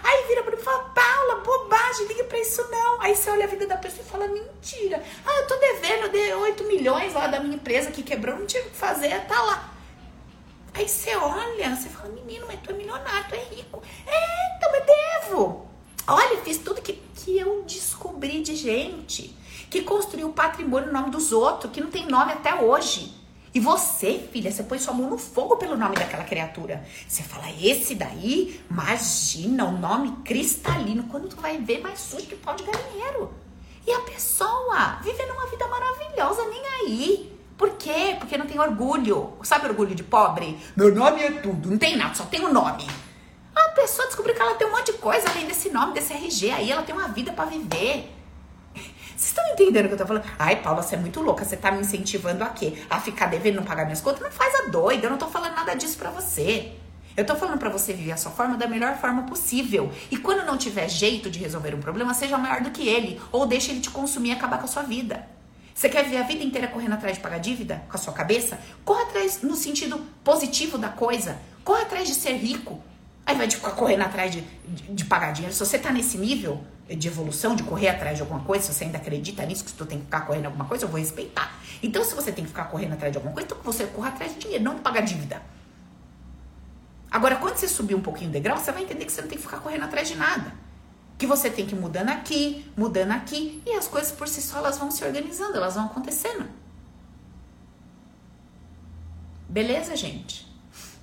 [0.04, 3.00] Aí vira pra mim e fala, Paula, bobagem, liga pra isso não.
[3.00, 5.02] Aí você olha a vida da pessoa e fala, mentira.
[5.26, 8.62] Ah, eu tô devendo de 8 milhões lá da minha empresa que quebrou, não tinha
[8.62, 9.75] o que fazer, tá lá.
[10.76, 13.82] Aí você olha, você fala, menino, mas tu é milionário, tu é rico.
[14.06, 15.66] É, então eu devo.
[16.06, 19.34] Olha, fiz tudo que, que eu descobri de gente
[19.70, 23.14] que construiu patrimônio no nome dos outros, que não tem nome até hoje.
[23.54, 26.84] E você, filha, você põe sua mão no fogo pelo nome daquela criatura.
[27.08, 31.04] Você fala, esse daí, imagina, o um nome cristalino.
[31.04, 33.32] Quando tu vai ver, mais sujo que pau de galinheiro.
[33.86, 37.35] E a pessoa vivendo uma vida maravilhosa, nem aí.
[37.56, 38.16] Por quê?
[38.18, 39.32] Porque não tem orgulho.
[39.42, 40.58] Sabe orgulho de pobre?
[40.76, 41.70] Meu nome é tudo.
[41.70, 42.86] Não tem nada, só tem o um nome.
[43.54, 46.50] A pessoa descobriu que ela tem um monte de coisa além desse nome, desse RG.
[46.50, 48.12] Aí ela tem uma vida para viver.
[49.16, 50.26] Vocês estão entendendo o que eu tô falando?
[50.38, 51.42] Ai, Paula, você é muito louca.
[51.42, 52.74] Você tá me incentivando a quê?
[52.90, 54.20] A ficar devendo não pagar minhas contas?
[54.20, 55.06] Não faz a doida.
[55.06, 56.72] Eu não tô falando nada disso pra você.
[57.16, 59.90] Eu tô falando para você viver a sua forma da melhor forma possível.
[60.10, 63.18] E quando não tiver jeito de resolver um problema, seja maior do que ele.
[63.32, 65.26] Ou deixe ele te consumir e acabar com a sua vida.
[65.76, 68.58] Você quer viver a vida inteira correndo atrás de pagar dívida com a sua cabeça?
[68.82, 71.36] Corra atrás no sentido positivo da coisa.
[71.62, 72.82] Corra atrás de ser rico.
[73.26, 75.52] Aí vai ficar correndo atrás de, de, de, pagar dinheiro.
[75.52, 78.84] Se você tá nesse nível de evolução, de correr atrás de alguma coisa, se você
[78.84, 81.54] ainda acredita nisso, que tu tem que ficar correndo alguma coisa, eu vou respeitar.
[81.82, 84.32] Então, se você tem que ficar correndo atrás de alguma coisa, então você corra atrás
[84.32, 85.42] de dinheiro, não de pagar dívida.
[87.10, 89.36] Agora, quando você subir um pouquinho o degrau, você vai entender que você não tem
[89.36, 90.54] que ficar correndo atrás de nada.
[91.18, 94.58] Que você tem que ir mudando aqui, mudando aqui, e as coisas por si só
[94.58, 96.48] elas vão se organizando, elas vão acontecendo.
[99.48, 100.46] Beleza, gente?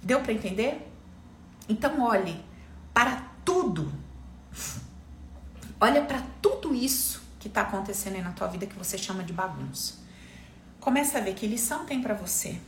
[0.01, 0.87] Deu para entender?
[1.67, 2.43] Então olhe
[2.93, 3.91] para tudo.
[5.79, 9.33] Olha para tudo isso que está acontecendo aí na tua vida que você chama de
[9.33, 9.95] bagunça.
[10.79, 12.59] Começa a ver que lição tem para você.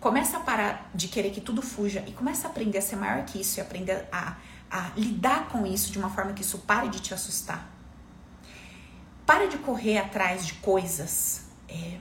[0.00, 3.24] Começa a parar de querer que tudo fuja e começa a aprender a ser maior
[3.24, 4.36] que isso e aprender a,
[4.70, 7.68] a lidar com isso de uma forma que isso pare de te assustar.
[9.24, 11.98] Para de correr atrás de coisas é,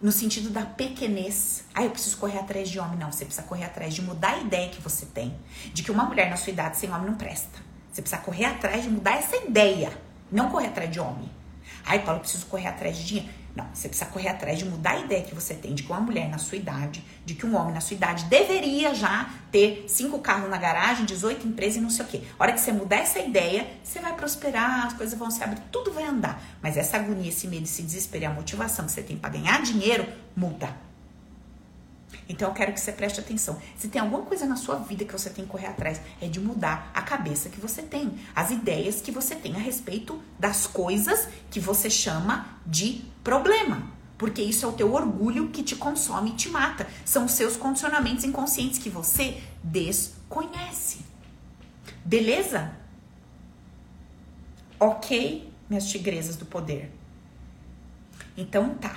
[0.00, 1.64] no sentido da pequenez.
[1.74, 2.98] Ah, eu preciso correr atrás de homem.
[2.98, 5.34] Não, você precisa correr atrás de mudar a ideia que você tem
[5.72, 7.60] de que uma mulher na sua idade sem homem não presta.
[7.90, 9.92] Você precisa correr atrás de mudar essa ideia,
[10.30, 11.30] não correr atrás de homem.
[11.84, 13.41] Ai, Paulo, eu preciso correr atrás de dinheiro.
[13.54, 16.00] Não, você precisa correr atrás de mudar a ideia que você tem de que uma
[16.00, 20.18] mulher na sua idade, de que um homem na sua idade deveria já ter cinco
[20.20, 22.22] carros na garagem, 18 empresas e não sei o quê.
[22.38, 25.60] A hora que você mudar essa ideia, você vai prosperar, as coisas vão se abrir,
[25.70, 26.42] tudo vai andar.
[26.62, 29.60] Mas essa agonia, esse medo, esse desespero e a motivação que você tem para ganhar
[29.60, 30.91] dinheiro, muda.
[32.28, 33.60] Então eu quero que você preste atenção.
[33.76, 36.40] Se tem alguma coisa na sua vida que você tem que correr atrás, é de
[36.40, 41.28] mudar a cabeça que você tem, as ideias que você tem a respeito das coisas
[41.50, 43.90] que você chama de problema.
[44.16, 46.86] Porque isso é o teu orgulho que te consome e te mata.
[47.04, 51.00] São os seus condicionamentos inconscientes que você desconhece.
[52.04, 52.72] Beleza?
[54.78, 56.92] Ok, minhas tigresas do poder.
[58.36, 58.96] Então tá,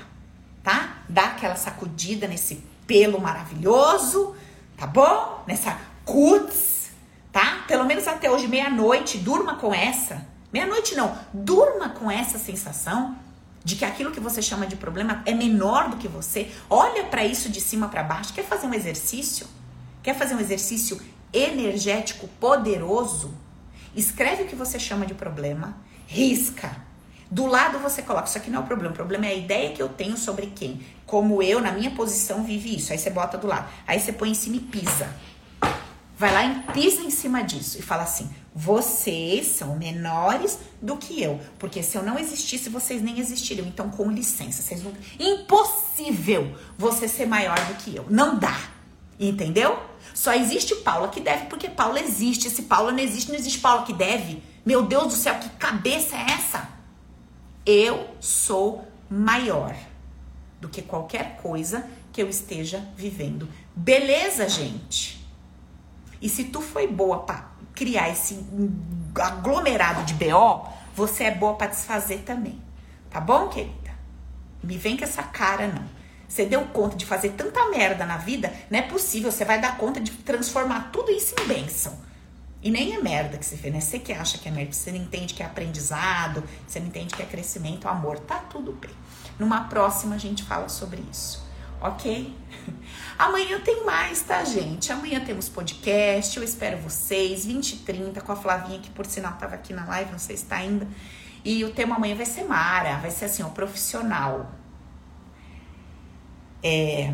[0.63, 1.03] tá?
[1.09, 4.35] Dá aquela sacudida nesse pelo maravilhoso,
[4.77, 5.43] tá bom?
[5.47, 6.89] Nessa cuts,
[7.31, 7.63] tá?
[7.67, 10.25] Pelo menos até hoje, meia-noite, durma com essa.
[10.53, 13.15] Meia-noite não, durma com essa sensação
[13.63, 16.51] de que aquilo que você chama de problema é menor do que você.
[16.69, 18.33] Olha para isso de cima para baixo.
[18.33, 19.47] Quer fazer um exercício?
[20.03, 21.01] Quer fazer um exercício
[21.33, 23.33] energético poderoso?
[23.95, 25.75] Escreve o que você chama de problema,
[26.05, 26.84] risca
[27.35, 29.73] do lado você coloca, isso aqui não é o problema, o problema é a ideia
[29.73, 32.93] que eu tenho sobre quem, como eu, na minha posição, vive isso.
[32.93, 33.67] Aí você bota do lado.
[33.85, 35.13] Aí você põe em cima e pisa.
[36.17, 41.21] Vai lá e pisa em cima disso e fala assim: vocês são menores do que
[41.21, 43.67] eu, porque se eu não existisse, vocês nem existiriam.
[43.67, 44.93] Então, com licença, vocês não.
[45.19, 48.05] Impossível você ser maior do que eu.
[48.09, 48.57] Não dá.
[49.19, 49.77] Entendeu?
[50.13, 52.49] Só existe Paula que deve, porque Paula existe.
[52.49, 54.41] Se Paula não existe, não existe Paula que deve.
[54.65, 56.75] Meu Deus do céu, que cabeça é essa?
[57.65, 59.75] Eu sou maior
[60.61, 63.49] do que qualquer coisa que eu esteja vivendo.
[63.75, 65.25] Beleza, gente?
[66.21, 68.39] E se tu foi boa para criar esse
[69.19, 72.61] aglomerado de BO, você é boa para desfazer também.
[73.09, 73.91] Tá bom, querida?
[74.63, 75.83] Me vem com essa cara não.
[76.27, 79.77] Você deu conta de fazer tanta merda na vida, não é possível, você vai dar
[79.77, 81.97] conta de transformar tudo isso em bênção.
[82.65, 83.79] E nem é merda que você fez, né?
[83.79, 87.13] Você que acha que é merda, você não entende que é aprendizado, você não entende
[87.13, 88.89] que é crescimento, amor, tá tudo bem.
[89.37, 91.47] Numa próxima a gente fala sobre isso,
[91.79, 92.35] ok?
[93.19, 94.91] Amanhã tem mais, tá, gente?
[94.91, 99.33] Amanhã temos podcast, eu espero vocês, 20 e 30, com a Flavinha, que por sinal
[99.33, 100.87] tava aqui na live, não sei se tá ainda.
[101.43, 104.49] E o tema amanhã vai ser Mara, vai ser assim, o profissional.
[106.63, 107.13] É.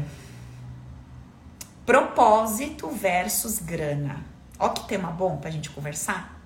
[1.86, 4.31] Propósito versus grana.
[4.62, 6.40] Ó que tema bom pra gente conversar.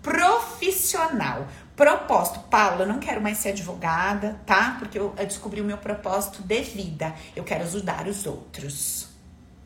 [0.00, 1.48] Profissional.
[1.74, 2.38] Propósito.
[2.48, 4.76] Paula, eu não quero mais ser advogada, tá?
[4.78, 7.12] Porque eu, descobri o meu propósito de vida.
[7.34, 9.08] Eu quero ajudar os outros.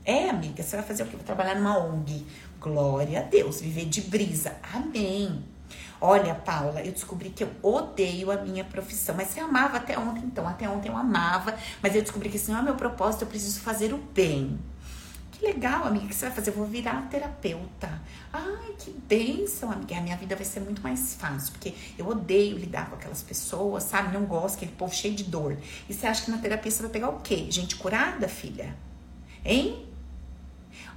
[0.03, 1.16] É, amiga, você vai fazer o quê?
[1.16, 2.26] Vou trabalhar numa ONG.
[2.59, 4.57] Glória a Deus, viver de brisa.
[4.72, 5.44] Amém.
[6.01, 9.14] Olha, Paula, eu descobri que eu odeio a minha profissão.
[9.14, 10.48] Mas você amava até ontem, então.
[10.48, 13.61] Até ontem eu amava, mas eu descobri que esse não é meu propósito, eu preciso
[13.61, 14.59] fazer o bem.
[15.43, 16.51] Legal, amiga, o que você vai fazer?
[16.51, 17.88] Eu vou virar terapeuta.
[18.30, 19.97] Ai, que bênção, amiga.
[19.97, 23.84] A minha vida vai ser muito mais fácil, porque eu odeio lidar com aquelas pessoas,
[23.84, 24.12] sabe?
[24.12, 25.57] Não gosto, aquele povo cheio de dor.
[25.88, 27.47] E você acha que na terapia você vai pegar o quê?
[27.49, 28.76] Gente curada, filha?
[29.43, 29.86] Hein?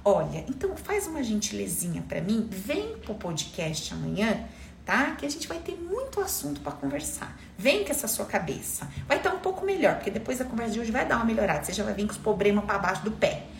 [0.04, 4.46] Olha, então faz uma gentilezinha para mim, vem pro podcast amanhã,
[4.84, 5.12] tá?
[5.12, 7.34] Que a gente vai ter muito assunto para conversar.
[7.56, 8.86] Vem com essa sua cabeça.
[9.08, 11.64] Vai estar um pouco melhor, porque depois da conversa de hoje vai dar uma melhorada.
[11.64, 13.53] Você já vai vir com os problemas para baixo do pé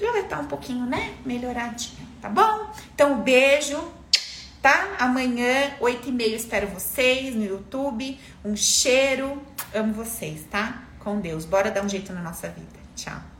[0.00, 2.70] já vai estar um pouquinho, né, melhoradinha, tá bom?
[2.94, 3.78] Então, beijo,
[4.62, 4.96] tá?
[4.98, 8.18] Amanhã, 8 e meia, espero vocês no YouTube.
[8.44, 9.42] Um cheiro,
[9.74, 10.82] amo vocês, tá?
[11.00, 11.44] Com Deus.
[11.44, 12.78] Bora dar um jeito na nossa vida.
[12.94, 13.37] Tchau.